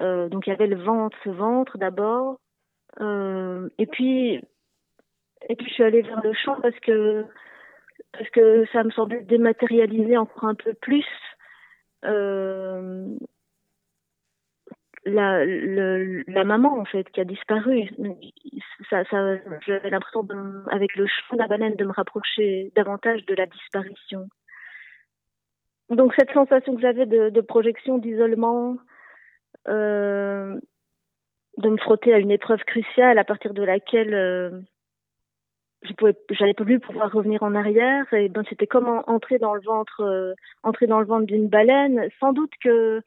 Euh, 0.00 0.30
donc 0.30 0.46
il 0.46 0.50
y 0.50 0.52
avait 0.54 0.66
le 0.66 0.82
ventre, 0.82 1.14
ce 1.24 1.28
ventre 1.28 1.76
d'abord, 1.76 2.40
et 2.98 3.86
puis 3.86 4.40
et 5.50 5.56
puis 5.56 5.68
je 5.68 5.74
suis 5.74 5.82
allée 5.82 6.00
vers 6.00 6.22
le 6.22 6.32
champ 6.32 6.58
parce 6.62 6.78
que 6.80 7.26
parce 8.12 8.30
que 8.30 8.64
ça 8.72 8.82
me 8.82 8.90
semblait 8.92 9.20
dématérialiser 9.20 10.16
encore 10.16 10.44
un 10.44 10.54
peu 10.54 10.72
plus 10.72 11.04
la, 15.06 15.44
la 15.44 16.44
maman 16.44 16.78
en 16.78 16.84
fait 16.84 17.08
qui 17.10 17.20
a 17.20 17.24
disparu. 17.24 17.88
Ça, 18.90 19.04
j'avais 19.66 19.90
l'impression 19.90 20.26
avec 20.70 20.94
le 20.96 21.06
chant 21.06 21.36
de 21.36 21.38
la 21.38 21.48
baleine 21.48 21.76
de 21.76 21.84
me 21.84 21.92
rapprocher 21.92 22.72
davantage 22.74 23.24
de 23.26 23.34
la 23.34 23.46
disparition. 23.46 24.28
Donc 25.90 26.14
cette 26.18 26.32
sensation 26.32 26.74
que 26.74 26.82
j'avais 26.82 27.06
de, 27.06 27.30
de, 27.30 27.40
projection, 27.40 27.98
d'isolement, 27.98 28.76
euh, 29.68 30.58
de 31.58 31.68
me 31.68 31.76
frotter 31.76 32.12
à 32.12 32.18
une 32.18 32.32
épreuve 32.32 32.64
cruciale 32.64 33.18
à 33.18 33.24
partir 33.24 33.54
de 33.54 33.62
laquelle 33.62 34.12
euh, 34.12 34.50
je 35.82 35.92
pouvais, 35.92 36.16
j'allais 36.30 36.54
plus 36.54 36.80
pouvoir 36.80 37.12
revenir 37.12 37.44
en 37.44 37.54
arrière. 37.54 38.12
Et 38.12 38.28
ben 38.28 38.42
c'était 38.48 38.66
comme 38.66 39.02
entrer 39.06 39.38
dans 39.38 39.54
le 39.54 39.60
ventre, 39.60 40.02
euh, 40.02 40.34
entrer 40.64 40.88
dans 40.88 40.98
le 40.98 41.06
ventre 41.06 41.26
d'une 41.26 41.48
baleine. 41.48 42.08
Sans 42.18 42.32
doute 42.32 42.52
que 42.60 43.00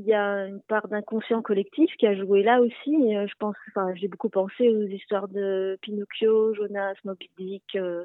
il 0.00 0.06
y 0.06 0.14
a 0.14 0.46
une 0.46 0.62
part 0.62 0.88
d'inconscient 0.88 1.42
collectif 1.42 1.94
qui 1.98 2.06
a 2.06 2.14
joué 2.14 2.42
là 2.42 2.60
aussi. 2.62 3.16
Euh, 3.16 3.26
je 3.26 3.34
pense, 3.38 3.54
enfin, 3.68 3.94
j'ai 3.94 4.08
beaucoup 4.08 4.30
pensé 4.30 4.68
aux 4.70 4.86
histoires 4.86 5.28
de 5.28 5.78
Pinocchio, 5.82 6.54
Jonas, 6.54 6.94
Moby. 7.04 7.62
Euh, 7.74 8.04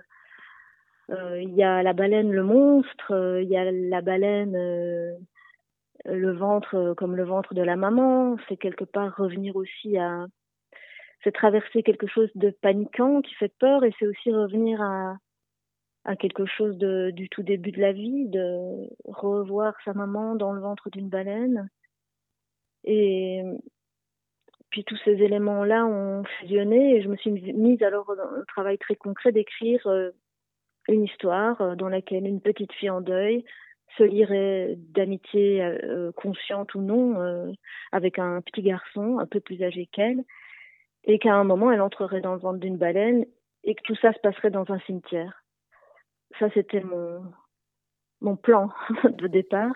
euh, 1.09 1.41
il 1.41 1.55
y 1.55 1.63
a 1.63 1.83
la 1.83 1.93
baleine, 1.93 2.31
le 2.31 2.43
monstre. 2.43 3.39
il 3.41 3.47
y 3.47 3.55
a 3.55 3.71
la 3.71 4.01
baleine, 4.01 4.57
le 6.05 6.31
ventre 6.33 6.93
comme 6.97 7.15
le 7.15 7.23
ventre 7.23 7.53
de 7.53 7.61
la 7.61 7.77
maman. 7.77 8.35
C'est 8.49 8.57
quelque 8.57 8.83
part 8.83 9.15
revenir 9.15 9.55
aussi 9.55 9.97
à, 9.97 10.25
c'est 11.23 11.31
traverser 11.31 11.81
quelque 11.81 12.07
chose 12.07 12.29
de 12.35 12.49
paniquant 12.49 13.21
qui 13.21 13.33
fait 13.35 13.53
peur 13.57 13.85
et 13.85 13.93
c'est 13.97 14.07
aussi 14.07 14.33
revenir 14.33 14.81
à 14.81 15.15
à 16.05 16.15
quelque 16.15 16.45
chose 16.45 16.77
de, 16.77 17.09
du 17.11 17.29
tout 17.29 17.41
début 17.41 17.71
de 17.71 17.81
la 17.81 17.91
vie, 17.91 18.27
de 18.27 18.87
revoir 19.05 19.73
sa 19.83 19.93
maman 19.93 20.35
dans 20.35 20.53
le 20.53 20.61
ventre 20.61 20.91
d'une 20.91 21.09
baleine. 21.09 21.67
Et 22.85 23.41
puis 24.69 24.83
tous 24.83 24.97
ces 25.03 25.11
éléments-là 25.11 25.85
ont 25.85 26.23
fusionné 26.39 26.95
et 26.95 27.01
je 27.01 27.09
me 27.09 27.15
suis 27.17 27.31
mise 27.31 27.81
alors 27.83 28.15
dans 28.15 28.23
un 28.23 28.43
travail 28.47 28.77
très 28.77 28.95
concret 28.95 29.31
d'écrire 29.31 29.85
euh, 29.87 30.11
une 30.87 31.03
histoire 31.03 31.61
euh, 31.61 31.75
dans 31.75 31.89
laquelle 31.89 32.25
une 32.25 32.41
petite 32.41 32.73
fille 32.73 32.89
en 32.89 33.01
deuil 33.01 33.43
se 33.97 34.03
lirait 34.03 34.75
d'amitié 34.77 35.63
euh, 35.63 36.11
consciente 36.13 36.75
ou 36.75 36.81
non 36.81 37.53
avec 37.91 38.19
un 38.19 38.41
petit 38.41 38.61
garçon 38.61 39.19
un 39.19 39.25
peu 39.25 39.39
plus 39.39 39.63
âgé 39.63 39.87
qu'elle 39.91 40.23
et 41.05 41.19
qu'à 41.19 41.33
un 41.33 41.43
moment 41.43 41.71
elle 41.71 41.81
entrerait 41.81 42.21
dans 42.21 42.33
le 42.33 42.39
ventre 42.39 42.59
d'une 42.59 42.77
baleine 42.77 43.25
et 43.63 43.75
que 43.75 43.81
tout 43.83 43.95
ça 43.95 44.11
se 44.11 44.19
passerait 44.19 44.51
dans 44.51 44.69
un 44.69 44.79
cimetière 44.79 45.45
ça, 46.39 46.49
c'était 46.53 46.83
mon 48.21 48.35
plan 48.35 48.71
de 49.03 49.27
départ. 49.27 49.73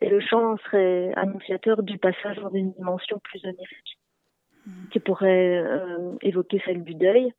Et 0.00 0.08
le 0.08 0.20
chant 0.20 0.56
serait 0.58 1.12
annonciateur 1.14 1.82
du 1.82 1.98
passage 1.98 2.36
dans 2.38 2.50
une 2.50 2.72
dimension 2.72 3.18
plus 3.18 3.44
onirique. 3.44 3.98
qui 4.90 4.98
pourrait 4.98 5.62
évoquer 6.22 6.60
celle 6.64 6.82
du 6.82 6.94
deuil 6.94 7.32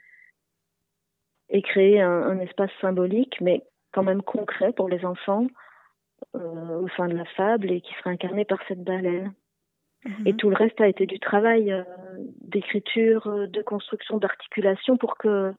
et 1.50 1.62
créer 1.62 2.02
un, 2.02 2.24
un, 2.24 2.40
espace 2.40 2.72
symbolique, 2.80 3.40
mais 3.42 3.64
quand 3.92 4.04
même 4.04 4.22
concret 4.22 4.72
pour 4.72 4.88
les 4.88 5.04
enfants 5.06 5.48
au 6.34 6.88
sein 6.96 7.08
de 7.10 7.16
la 7.16 7.26
fable 7.26 7.72
et 7.72 7.82
qui 7.82 7.94
serait 7.96 8.12
incarné 8.12 8.46
par 8.46 8.60
cette 8.68 8.84
baleine. 8.84 9.34
Et 10.26 10.34
mhm. 10.34 10.38
tout 10.38 10.50
le 10.50 10.56
reste 10.56 10.80
a 10.80 10.88
été 10.88 11.06
du 11.06 11.20
travail 11.20 11.72
euh, 11.72 11.84
d'écriture, 12.42 13.28
euh, 13.28 13.48
de 13.48 13.62
construction, 13.62 14.18
d'articulation 14.18 14.98
pour 14.98 15.18
que 15.18 15.54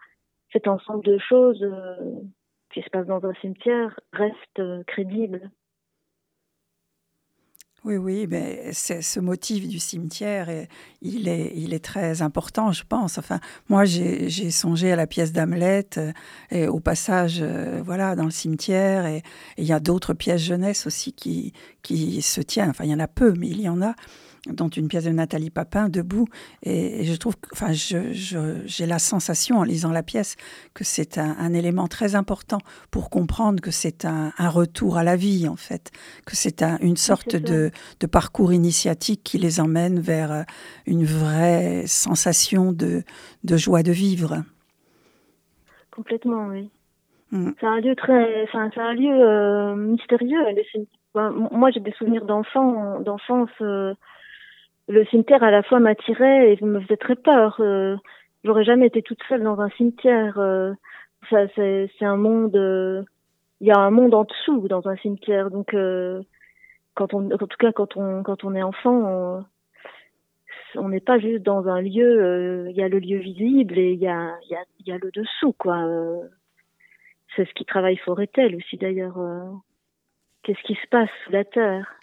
cet 0.52 0.68
ensemble 0.68 1.04
de 1.04 1.18
choses 1.18 1.62
euh, 1.62 1.96
qui 2.72 2.82
se 2.82 2.90
passe 2.90 3.06
dans 3.06 3.24
un 3.24 3.34
cimetière 3.34 3.98
reste 4.12 4.84
crédible. 4.86 5.50
Oui, 7.88 7.96
oui, 7.96 8.26
mais 8.28 8.70
ce 8.74 9.18
motif 9.18 9.66
du 9.66 9.78
cimetière, 9.78 10.50
et 10.50 10.68
il, 11.00 11.26
est, 11.26 11.54
il 11.56 11.72
est 11.72 11.82
très 11.82 12.20
important, 12.20 12.70
je 12.70 12.82
pense. 12.86 13.16
Enfin, 13.16 13.40
moi, 13.70 13.86
j'ai 13.86 14.50
songé 14.50 14.92
à 14.92 14.96
la 14.96 15.06
pièce 15.06 15.32
d'Hamlet 15.32 15.88
et 16.50 16.68
au 16.68 16.80
passage, 16.80 17.42
voilà, 17.82 18.14
dans 18.14 18.26
le 18.26 18.30
cimetière. 18.30 19.06
Et 19.06 19.22
il 19.56 19.64
y 19.64 19.72
a 19.72 19.80
d'autres 19.80 20.12
pièces 20.12 20.42
jeunesse 20.42 20.86
aussi 20.86 21.14
qui, 21.14 21.54
qui 21.82 22.20
se 22.20 22.42
tiennent. 22.42 22.68
Enfin, 22.68 22.84
il 22.84 22.90
y 22.90 22.94
en 22.94 23.00
a 23.00 23.08
peu, 23.08 23.32
mais 23.32 23.48
il 23.48 23.62
y 23.62 23.70
en 23.70 23.80
a 23.80 23.94
dont 24.46 24.68
une 24.68 24.88
pièce 24.88 25.04
de 25.04 25.10
Nathalie 25.10 25.50
Papin, 25.50 25.88
debout. 25.88 26.26
Et, 26.62 27.04
je 27.04 27.14
trouve, 27.16 27.34
enfin, 27.52 27.72
j'ai 27.72 28.12
je, 28.14 28.84
la 28.84 28.98
sensation 28.98 29.58
en 29.58 29.62
lisant 29.64 29.90
la 29.90 30.02
pièce 30.02 30.36
que 30.74 30.84
c'est 30.84 31.18
un, 31.18 31.52
élément 31.52 31.88
très 31.88 32.14
important 32.14 32.58
pour 32.90 33.10
comprendre 33.10 33.60
que 33.60 33.70
c'est 33.70 34.04
un, 34.04 34.32
retour 34.38 34.96
à 34.96 35.04
la 35.04 35.16
vie, 35.16 35.48
en 35.48 35.56
fait, 35.56 35.90
que 36.26 36.36
c'est 36.36 36.62
une 36.80 36.96
sorte 36.96 37.36
de, 37.36 37.70
de, 38.00 38.06
parcours 38.06 38.52
initiatique 38.52 39.22
qui 39.22 39.38
les 39.38 39.60
emmène 39.60 40.00
vers 40.00 40.32
euh, 40.32 40.42
une 40.86 41.04
vraie 41.04 41.86
sensation 41.86 42.72
de, 42.72 43.02
de 43.44 43.56
joie 43.56 43.82
de 43.82 43.92
vivre. 43.92 44.42
Complètement, 45.90 46.46
oui. 46.46 46.70
Mm. 47.32 47.50
C'est 47.60 47.66
un 47.66 47.80
lieu 47.80 47.94
très, 47.94 48.46
c'est 48.50 48.80
un 48.80 48.94
lieu 48.94 49.12
euh, 49.12 49.74
mystérieux. 49.74 50.38
Moi, 51.14 51.70
j'ai 51.70 51.80
des 51.80 51.92
souvenirs 51.92 52.24
d'enfants, 52.24 53.00
d'enfance. 53.00 53.50
Euh, 53.60 53.94
le 54.88 55.04
cimetière 55.06 55.42
à 55.42 55.50
la 55.50 55.62
fois 55.62 55.80
m'attirait 55.80 56.52
et 56.52 56.64
me 56.64 56.80
faisait 56.80 56.96
très 56.96 57.16
peur. 57.16 57.56
Euh, 57.60 57.96
J'aurais 58.44 58.64
jamais 58.64 58.86
été 58.86 59.02
toute 59.02 59.22
seule 59.28 59.42
dans 59.42 59.60
un 59.60 59.68
cimetière. 59.70 60.38
Euh, 60.38 60.72
ça, 61.28 61.48
c'est, 61.56 61.90
un 62.00 62.16
monde. 62.16 62.56
Euh, 62.56 63.02
il 63.60 63.66
y 63.66 63.72
a 63.72 63.78
un 63.78 63.90
monde 63.90 64.14
en 64.14 64.24
dessous 64.24 64.68
dans 64.68 64.88
un 64.88 64.96
cimetière. 64.96 65.50
Donc, 65.50 65.74
euh, 65.74 66.22
quand 66.94 67.14
on, 67.14 67.30
en 67.30 67.36
tout 67.38 67.56
cas, 67.58 67.72
quand 67.72 67.96
on, 67.96 68.22
quand 68.22 68.44
on 68.44 68.54
est 68.54 68.62
enfant, 68.62 69.44
on 70.76 70.88
n'est 70.88 71.00
pas 71.00 71.18
juste 71.18 71.42
dans 71.42 71.66
un 71.68 71.82
lieu. 71.82 72.68
Il 72.70 72.76
y 72.76 72.82
a 72.82 72.88
le 72.88 73.00
lieu 73.00 73.18
visible 73.18 73.78
et 73.78 73.92
il 73.92 73.98
y 73.98 74.08
a, 74.08 74.36
il 74.44 74.50
y 74.50 74.54
a, 74.54 74.64
il 74.80 74.88
y 74.88 74.92
a 74.92 74.98
le 74.98 75.10
dessous, 75.10 75.52
quoi. 75.52 75.84
c'est 77.34 77.44
ce 77.46 77.54
qui 77.54 77.64
travaille 77.64 77.96
Foretel 77.96 78.54
aussi, 78.56 78.76
d'ailleurs. 78.76 79.18
Qu'est-ce 80.42 80.62
qui 80.62 80.74
se 80.74 80.86
passe 80.88 81.10
sous 81.24 81.32
la 81.32 81.44
terre? 81.44 81.97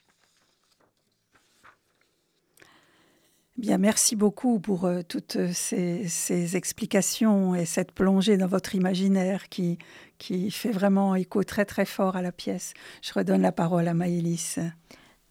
Bien, 3.58 3.78
merci 3.78 4.18
beaucoup 4.18 4.60
pour 4.60 4.84
euh, 4.84 5.02
toutes 5.08 5.38
ces, 5.54 6.56
explications 6.58 7.56
et 7.56 7.64
cette 7.64 7.94
plongée 7.94 8.36
dans 8.36 8.48
votre 8.48 8.76
imaginaire 8.76 9.48
qui, 9.48 9.78
qui 10.18 10.52
fait 10.52 10.72
vraiment 10.72 11.16
écho 11.16 11.42
très 11.46 11.64
très 11.64 11.86
fort 11.86 12.18
à 12.18 12.22
la 12.22 12.34
pièce. 12.34 12.74
Je 13.02 13.14
redonne 13.14 13.42
la 13.42 13.54
parole 13.54 13.88
à 13.88 13.94
Maëlys. 13.94 14.60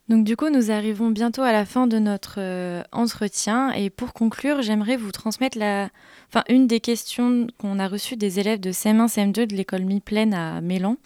Donc 0.08 0.24
du 0.24 0.37
coup, 0.37 0.48
nous 0.48 0.70
arrivons 0.70 1.10
bientôt 1.10 1.42
à 1.42 1.52
la 1.52 1.66
fin 1.66 1.87
de 1.87 1.98
notre 1.98 2.37
euh, 2.38 2.82
entretien 2.92 3.72
et 3.72 3.90
pour 3.90 4.14
conclure, 4.14 4.62
j'aimerais 4.62 4.96
vous 4.96 5.12
transmettre 5.12 5.58
la, 5.58 5.90
enfin, 6.30 6.44
une 6.48 6.66
des 6.66 6.80
questions 6.80 7.46
qu'on 7.58 7.78
a 7.78 7.88
reçues 7.88 8.16
des 8.16 8.40
élèves 8.40 8.60
de 8.60 8.72
CM1, 8.72 9.06
CM2 9.06 9.46
de 9.46 9.54
l'école 9.54 9.84
Mi-Plaine 9.84 10.32
à 10.32 10.62
Mélan, 10.62 10.96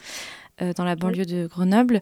euh, 0.63 0.73
dans 0.73 0.85
la 0.85 0.95
banlieue 0.95 1.27
de 1.27 1.49
Grenoble. 1.49 2.01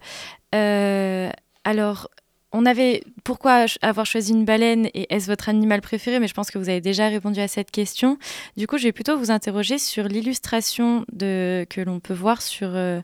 alors, 0.52 2.08
on 2.52 2.64
avait 2.64 3.02
pourquoi 3.24 3.66
avoir 3.82 4.06
choisi 4.06 4.32
une 4.32 4.44
baleine 4.44 4.86
et 4.94 5.12
est-ce 5.12 5.26
votre 5.26 5.48
animal 5.48 5.80
préféré 5.80 6.20
Mais 6.20 6.28
je 6.28 6.34
pense 6.34 6.50
que 6.50 6.58
vous 6.58 6.68
avez 6.68 6.80
déjà 6.80 7.08
répondu 7.08 7.40
à 7.40 7.48
cette 7.48 7.70
question. 7.70 8.18
Du 8.56 8.66
coup, 8.66 8.78
je 8.78 8.84
vais 8.84 8.92
plutôt 8.92 9.18
vous 9.18 9.30
interroger 9.30 9.78
sur 9.78 10.04
l'illustration 10.04 11.04
que 11.18 11.80
l'on 11.80 12.00
peut 12.00 12.14
voir 12.14 12.40
sur 12.40 12.68
euh, 12.74 13.00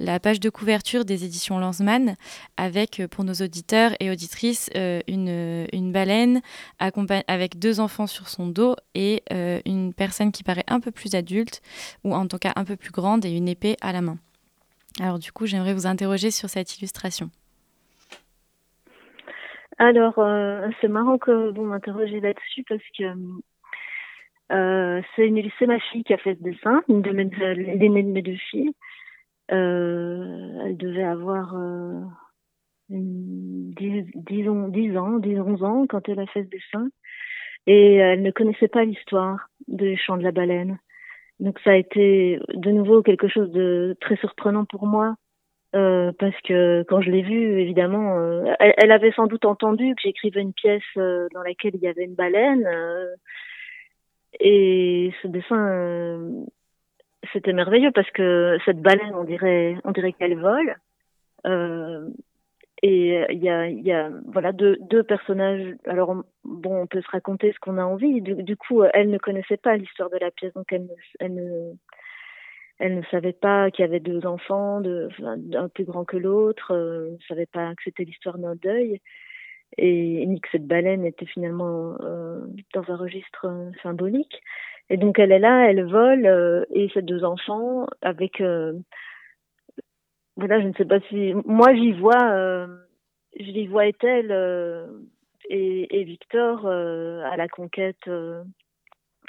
la 0.00 0.18
page 0.18 0.40
de 0.40 0.50
couverture 0.50 1.04
des 1.04 1.24
éditions 1.24 1.58
Lanzmann, 1.58 2.16
avec 2.56 3.00
euh, 3.00 3.08
pour 3.08 3.24
nos 3.24 3.34
auditeurs 3.34 3.92
et 4.00 4.10
auditrices 4.10 4.68
euh, 4.76 5.00
une, 5.06 5.92
baleine 5.92 6.40
avec 6.78 7.58
deux 7.58 7.80
enfants 7.80 8.06
sur 8.06 8.28
son 8.28 8.46
dos 8.46 8.76
et 8.94 9.22
une 9.64 9.92
personne 9.92 10.30
qui 10.30 10.44
paraît 10.44 10.64
un 10.68 10.80
peu 10.80 10.90
plus 10.90 11.14
adulte 11.14 11.62
ou 12.04 12.14
en 12.14 12.26
tout 12.26 12.38
cas 12.38 12.52
un 12.56 12.64
peu 12.64 12.76
plus 12.76 12.90
grande 12.90 13.24
et 13.24 13.30
une 13.30 13.48
épée 13.48 13.76
à 13.80 13.92
la 13.92 14.02
main. 14.02 14.18
Alors 15.00 15.18
du 15.18 15.32
coup, 15.32 15.46
j'aimerais 15.46 15.74
vous 15.74 15.86
interroger 15.86 16.30
sur 16.30 16.48
cette 16.48 16.78
illustration. 16.78 17.30
Alors, 19.80 20.18
euh, 20.18 20.68
c'est 20.80 20.88
marrant 20.88 21.16
que 21.16 21.52
vous 21.52 21.64
m'interrogez 21.64 22.20
là-dessus 22.20 22.64
parce 22.68 22.82
que 22.98 23.04
euh, 24.52 25.00
c'est 25.16 25.66
ma 25.66 25.80
fille 25.80 26.04
qui 26.04 26.12
a 26.12 26.18
fait 26.18 26.34
ce 26.34 26.42
dessin, 26.42 26.82
une 26.88 27.00
de 27.00 27.12
mes, 27.12 27.24
l'aînée 27.24 28.02
de 28.02 28.10
mes 28.10 28.20
deux 28.20 28.36
filles. 28.50 28.72
Euh, 29.50 30.66
elle 30.66 30.76
devait 30.76 31.04
avoir 31.04 31.54
euh, 31.56 31.98
10, 32.90 34.04
10, 34.14 34.48
ans, 34.50 34.68
10 34.68 34.98
ans, 34.98 35.18
10, 35.18 35.40
11 35.40 35.64
ans 35.64 35.86
quand 35.88 36.06
elle 36.10 36.20
a 36.20 36.26
fait 36.26 36.44
ce 36.44 36.48
dessin. 36.50 36.90
Et 37.66 37.94
elle 37.94 38.20
ne 38.20 38.30
connaissait 38.32 38.68
pas 38.68 38.84
l'histoire 38.84 39.48
des 39.66 39.96
chants 39.96 40.18
de 40.18 40.24
la 40.24 40.32
baleine. 40.32 40.78
Donc 41.38 41.58
ça 41.64 41.70
a 41.70 41.76
été 41.76 42.38
de 42.52 42.70
nouveau 42.70 43.00
quelque 43.00 43.28
chose 43.28 43.50
de 43.50 43.96
très 44.02 44.16
surprenant 44.16 44.66
pour 44.66 44.86
moi 44.86 45.16
euh, 45.74 46.10
parce 46.18 46.34
que 46.42 46.82
quand 46.88 47.00
je 47.00 47.10
l'ai 47.10 47.22
vue, 47.22 47.60
évidemment, 47.60 48.18
euh, 48.18 48.52
elle, 48.58 48.90
avait 48.90 49.12
sans 49.12 49.26
doute 49.26 49.44
entendu 49.44 49.94
que 49.94 50.02
j'écrivais 50.02 50.40
une 50.40 50.52
pièce 50.52 50.82
euh, 50.96 51.28
dans 51.32 51.42
laquelle 51.42 51.76
il 51.76 51.80
y 51.80 51.86
avait 51.86 52.04
une 52.04 52.14
baleine. 52.14 52.66
et 54.40 55.12
ce 55.22 55.28
dessin, 55.28 56.44
c'était 57.32 57.52
merveilleux 57.52 57.92
parce 57.92 58.10
que 58.10 58.58
cette 58.64 58.80
baleine, 58.80 59.14
on 59.14 59.24
dirait, 59.24 59.76
on 59.84 59.92
dirait 59.92 60.12
qu'elle 60.12 60.38
vole. 60.38 60.74
et 62.82 63.24
il 63.30 63.44
y 63.44 63.48
a, 63.48 63.68
y 63.68 63.92
a, 63.92 64.10
voilà, 64.26 64.52
deux, 64.52 64.76
deux 64.80 65.04
personnages. 65.04 65.76
Alors 65.86 66.16
bon, 66.44 66.82
on 66.82 66.86
peut 66.86 67.02
se 67.02 67.10
raconter 67.10 67.52
ce 67.52 67.60
qu'on 67.60 67.78
a 67.78 67.84
envie. 67.84 68.20
Du, 68.22 68.42
du, 68.42 68.56
coup, 68.56 68.82
elle 68.92 69.10
ne 69.10 69.18
connaissait 69.18 69.56
pas 69.56 69.76
l'histoire 69.76 70.10
de 70.10 70.18
la 70.18 70.32
pièce, 70.32 70.52
donc 70.54 70.72
elle, 70.72 70.88
elle 71.20 71.34
ne 71.34 71.72
elle 72.80 72.96
ne 72.96 73.02
savait 73.10 73.34
pas 73.34 73.70
qu'il 73.70 73.84
y 73.84 73.88
avait 73.88 74.00
deux 74.00 74.26
enfants, 74.26 74.80
de, 74.80 75.08
un 75.54 75.68
plus 75.68 75.84
grand 75.84 76.06
que 76.06 76.16
l'autre, 76.16 76.74
euh, 76.74 77.10
ne 77.10 77.24
savait 77.28 77.46
pas 77.46 77.74
que 77.74 77.82
c'était 77.84 78.04
l'histoire 78.04 78.38
d'un 78.38 78.54
deuil, 78.56 79.00
et 79.76 80.26
ni 80.26 80.40
que 80.40 80.48
cette 80.50 80.66
baleine 80.66 81.04
était 81.04 81.26
finalement 81.26 81.96
euh, 82.00 82.40
dans 82.72 82.90
un 82.90 82.96
registre 82.96 83.46
euh, 83.46 83.70
symbolique. 83.82 84.40
Et 84.88 84.96
donc 84.96 85.18
elle 85.18 85.30
est 85.30 85.38
là, 85.38 85.70
elle 85.70 85.84
vole, 85.84 86.24
euh, 86.26 86.64
et 86.70 86.88
ses 86.94 87.02
deux 87.02 87.22
enfants, 87.22 87.86
avec... 88.00 88.40
Euh, 88.40 88.72
voilà, 90.36 90.60
je 90.62 90.68
ne 90.68 90.72
sais 90.72 90.86
pas 90.86 91.00
si... 91.10 91.34
Moi, 91.44 91.74
j'y 91.74 91.92
vois, 91.92 92.66
j'y 93.38 93.66
vois 93.66 93.86
Ethel 93.88 94.30
et, 95.50 96.00
et, 96.00 96.04
Victor 96.04 96.66
à 96.66 97.36
la 97.36 97.48
conquête 97.48 98.08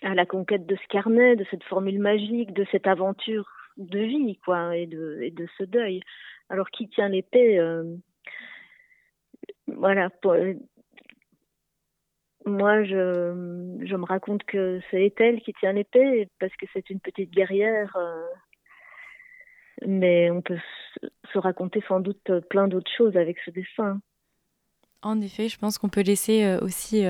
à 0.01 0.15
la 0.15 0.25
conquête 0.25 0.65
de 0.65 0.75
ce 0.75 0.87
carnet, 0.87 1.35
de 1.35 1.45
cette 1.51 1.63
formule 1.63 1.99
magique, 1.99 2.53
de 2.53 2.65
cette 2.71 2.87
aventure 2.87 3.47
de 3.77 3.99
vie, 3.99 4.37
quoi, 4.43 4.75
et 4.75 4.87
de, 4.87 5.19
et 5.21 5.31
de 5.31 5.47
ce 5.57 5.63
deuil. 5.63 6.01
Alors, 6.49 6.69
qui 6.69 6.89
tient 6.89 7.09
l'épée 7.09 7.59
euh, 7.59 7.83
Voilà. 9.67 10.09
moi, 12.45 12.83
je, 12.83 13.33
me 13.33 14.05
raconte 14.05 14.43
que 14.43 14.81
c'est 14.89 15.13
elle 15.19 15.41
qui 15.41 15.53
tient 15.53 15.73
l'épée 15.73 16.27
parce 16.39 16.55
que 16.55 16.65
c'est 16.73 16.89
une 16.89 16.99
petite 16.99 17.31
guerrière. 17.31 17.95
Euh, 17.95 18.25
mais 19.87 20.29
on 20.29 20.41
peut 20.41 20.59
se 21.33 21.39
raconter 21.39 21.81
sans 21.87 22.01
doute 22.01 22.39
plein 22.49 22.67
d'autres 22.67 22.91
choses 22.95 23.17
avec 23.17 23.37
ce 23.45 23.51
dessin. 23.51 23.99
En 25.01 25.19
effet, 25.21 25.49
je 25.49 25.57
pense 25.57 25.79
qu'on 25.79 25.89
peut 25.89 26.03
laisser 26.03 26.43
euh, 26.43 26.59
aussi 26.59 27.03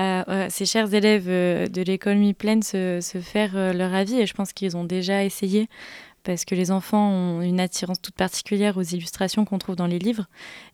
à, 0.00 0.48
ces 0.48 0.64
chers 0.64 0.92
élèves 0.94 1.26
euh, 1.28 1.66
de 1.66 1.82
l'école 1.82 2.16
mi-pleine 2.16 2.62
se, 2.62 3.00
se, 3.02 3.18
faire 3.18 3.52
euh, 3.54 3.72
leur 3.72 3.94
avis 3.94 4.20
et 4.20 4.26
je 4.26 4.32
pense 4.32 4.52
qu'ils 4.52 4.76
ont 4.76 4.84
déjà 4.84 5.24
essayé 5.24 5.68
parce 6.22 6.44
que 6.44 6.54
les 6.54 6.70
enfants 6.70 7.10
ont 7.10 7.42
une 7.42 7.60
attirance 7.60 8.00
toute 8.00 8.14
particulière 8.14 8.76
aux 8.76 8.82
illustrations 8.82 9.46
qu'on 9.46 9.58
trouve 9.58 9.76
dans 9.76 9.86
les 9.86 9.98
livres. 9.98 10.26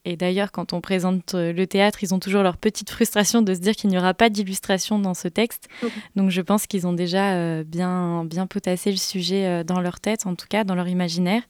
Et 0.04 0.16
d'ailleurs, 0.16 0.50
quand 0.50 0.72
on 0.72 0.80
présente 0.80 1.34
euh, 1.34 1.52
le 1.52 1.66
théâtre, 1.66 2.02
ils 2.02 2.14
ont 2.14 2.18
toujours 2.18 2.42
leur 2.42 2.56
petite 2.56 2.90
frustration 2.90 3.42
de 3.42 3.54
se 3.54 3.60
dire 3.60 3.74
qu'il 3.74 3.90
n'y 3.90 3.98
aura 3.98 4.14
pas 4.14 4.28
d'illustration 4.28 4.98
dans 4.98 5.14
ce 5.14 5.28
texte. 5.28 5.68
Donc 6.14 6.30
je 6.30 6.40
pense 6.40 6.66
qu'ils 6.66 6.86
ont 6.86 6.92
déjà 6.92 7.62
bien, 7.64 8.24
bien 8.24 8.46
potassé 8.46 8.90
le 8.90 8.96
sujet 8.96 9.64
dans 9.64 9.80
leur 9.80 10.00
tête, 10.00 10.26
en 10.26 10.34
tout 10.34 10.46
cas 10.48 10.64
dans 10.64 10.74
leur 10.74 10.88
imaginaire. 10.88 11.42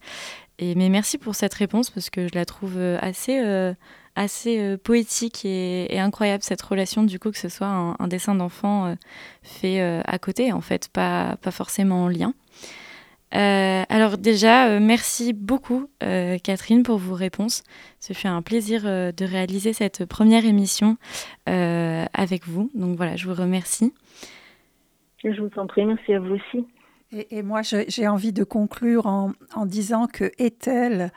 Et, 0.59 0.73
mais 0.75 0.89
merci 0.89 1.17
pour 1.17 1.35
cette 1.35 1.53
réponse 1.53 1.89
parce 1.89 2.09
que 2.09 2.27
je 2.27 2.35
la 2.35 2.45
trouve 2.45 2.77
assez, 3.01 3.39
assez 4.17 4.77
poétique 4.77 5.45
et, 5.45 5.99
incroyable 5.99 6.43
cette 6.43 6.61
relation 6.61 7.03
du 7.03 7.19
coup 7.19 7.31
que 7.31 7.37
ce 7.37 7.49
soit 7.49 7.67
un, 7.67 7.95
un 7.99 8.07
dessin 8.07 8.35
d'enfant 8.35 8.95
fait 9.43 9.79
à 9.81 10.19
côté 10.19 10.51
en 10.51 10.61
fait, 10.61 10.89
pas, 10.89 11.37
pas 11.41 11.51
forcément 11.51 12.05
en 12.05 12.07
lien. 12.09 12.33
Euh, 13.35 13.83
alors 13.89 14.17
déjà, 14.17 14.69
euh, 14.69 14.79
merci 14.81 15.33
beaucoup 15.33 15.89
euh, 16.01 16.37
Catherine 16.41 16.83
pour 16.83 16.97
vos 16.97 17.15
réponses. 17.15 17.63
Ce 17.99 18.13
fut 18.13 18.27
un 18.27 18.41
plaisir 18.41 18.83
de 18.83 19.25
réaliser 19.25 19.73
cette 19.73 20.05
première 20.05 20.45
émission 20.45 20.97
avec 21.45 22.47
vous. 22.47 22.71
Donc 22.73 22.95
voilà, 22.95 23.15
je 23.15 23.27
vous 23.27 23.33
remercie. 23.33 23.93
Je 25.23 25.41
vous 25.41 25.49
en 25.57 25.67
prie, 25.67 25.85
merci 25.85 26.13
à 26.13 26.19
vous 26.19 26.35
aussi. 26.35 26.65
Et, 27.31 27.41
moi, 27.41 27.61
j'ai 27.63 28.07
envie 28.07 28.33
de 28.33 28.43
conclure 28.43 29.05
en, 29.07 29.31
en 29.55 29.65
disant 29.65 30.07
que 30.07 30.31
Ethel 30.37 31.11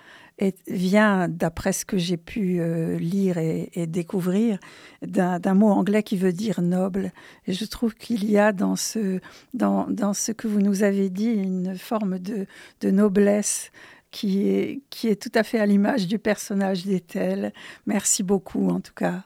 vient, 0.67 1.29
d'après 1.29 1.73
ce 1.73 1.85
que 1.85 1.99
j'ai 1.99 2.17
pu 2.17 2.61
euh, 2.61 2.99
lire 2.99 3.39
et, 3.39 3.87
découvrir, 3.87 4.59
d'un 5.03 5.55
mot 5.55 5.69
anglais 5.69 6.03
qui 6.03 6.17
veut 6.17 6.33
dire 6.33 6.61
noble. 6.61 7.13
Et 7.47 7.53
je 7.53 7.65
trouve 7.65 7.95
qu'il 7.95 8.31
y 8.31 8.39
a 8.39 8.53
dans 8.53 8.77
ce, 8.77 9.21
dans, 9.55 9.87
dans, 9.89 10.15
ce 10.15 10.33
que 10.33 10.49
vous 10.49 10.61
nous 10.61 10.83
avez 10.83 11.11
dit 11.11 11.31
une 11.31 11.77
forme 11.77 12.19
de, 12.19 12.47
de 12.81 12.91
noblesse 12.91 13.71
qui 14.11 14.49
est, 14.49 14.81
qui 14.91 15.09
est 15.09 15.21
tout 15.21 15.33
à 15.35 15.43
fait 15.43 15.59
à 15.59 15.67
l'image 15.67 16.07
du 16.07 16.19
personnage 16.19 16.85
d'Ethel. 16.85 17.53
Merci 17.87 18.23
beaucoup, 18.23 18.69
en 18.69 18.81
tout 18.81 18.95
cas. 18.95 19.25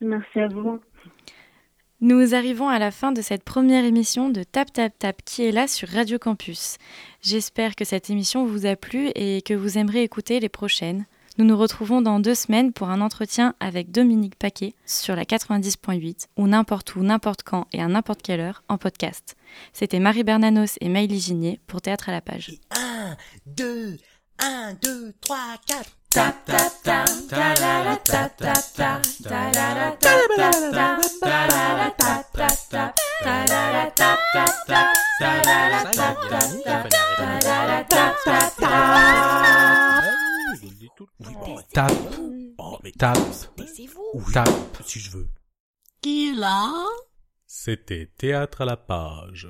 Merci 0.00 0.40
à 0.40 0.48
vous. 0.48 0.80
Nous 2.02 2.34
arrivons 2.34 2.68
à 2.68 2.78
la 2.78 2.90
fin 2.90 3.10
de 3.10 3.22
cette 3.22 3.42
première 3.42 3.86
émission 3.86 4.28
de 4.28 4.42
Tap 4.42 4.70
Tap 4.70 4.92
Tap 4.98 5.22
qui 5.24 5.44
est 5.44 5.50
là 5.50 5.66
sur 5.66 5.88
Radio 5.88 6.18
Campus. 6.18 6.76
J'espère 7.22 7.74
que 7.74 7.86
cette 7.86 8.10
émission 8.10 8.44
vous 8.44 8.66
a 8.66 8.76
plu 8.76 9.10
et 9.14 9.40
que 9.40 9.54
vous 9.54 9.78
aimerez 9.78 10.02
écouter 10.02 10.38
les 10.38 10.50
prochaines. 10.50 11.06
Nous 11.38 11.46
nous 11.46 11.56
retrouvons 11.56 12.02
dans 12.02 12.20
deux 12.20 12.34
semaines 12.34 12.74
pour 12.74 12.90
un 12.90 13.00
entretien 13.00 13.54
avec 13.60 13.92
Dominique 13.92 14.36
Paquet 14.36 14.74
sur 14.84 15.16
la 15.16 15.24
90.8 15.24 16.26
ou 16.36 16.46
n'importe 16.46 16.96
où, 16.96 17.02
n'importe 17.02 17.44
quand 17.44 17.66
et 17.72 17.80
à 17.80 17.88
n'importe 17.88 18.20
quelle 18.20 18.40
heure 18.40 18.62
en 18.68 18.76
podcast. 18.76 19.34
C'était 19.72 19.98
Marie 19.98 20.22
Bernanos 20.22 20.76
et 20.82 20.90
Maïlie 20.90 21.20
Ginier 21.20 21.60
pour 21.66 21.80
Théâtre 21.80 22.10
à 22.10 22.12
la 22.12 22.20
page. 22.20 22.52
1, 22.76 23.16
2, 23.46 23.96
1, 24.40 24.74
2, 24.82 25.14
3, 25.22 25.38
4 25.66 25.96
Tape. 41.72 41.92
Oh, 42.58 42.78
mais 42.82 42.92
tape. 42.92 43.18
Tape, 44.32 44.48
si 44.82 44.98
je 44.98 45.10
veux. 45.10 45.28
Qui 46.00 46.34
là 46.34 46.86
C'était 47.46 48.10
Théâtre 48.16 48.62
à 48.62 48.64
la 48.64 48.78
page. 48.78 49.48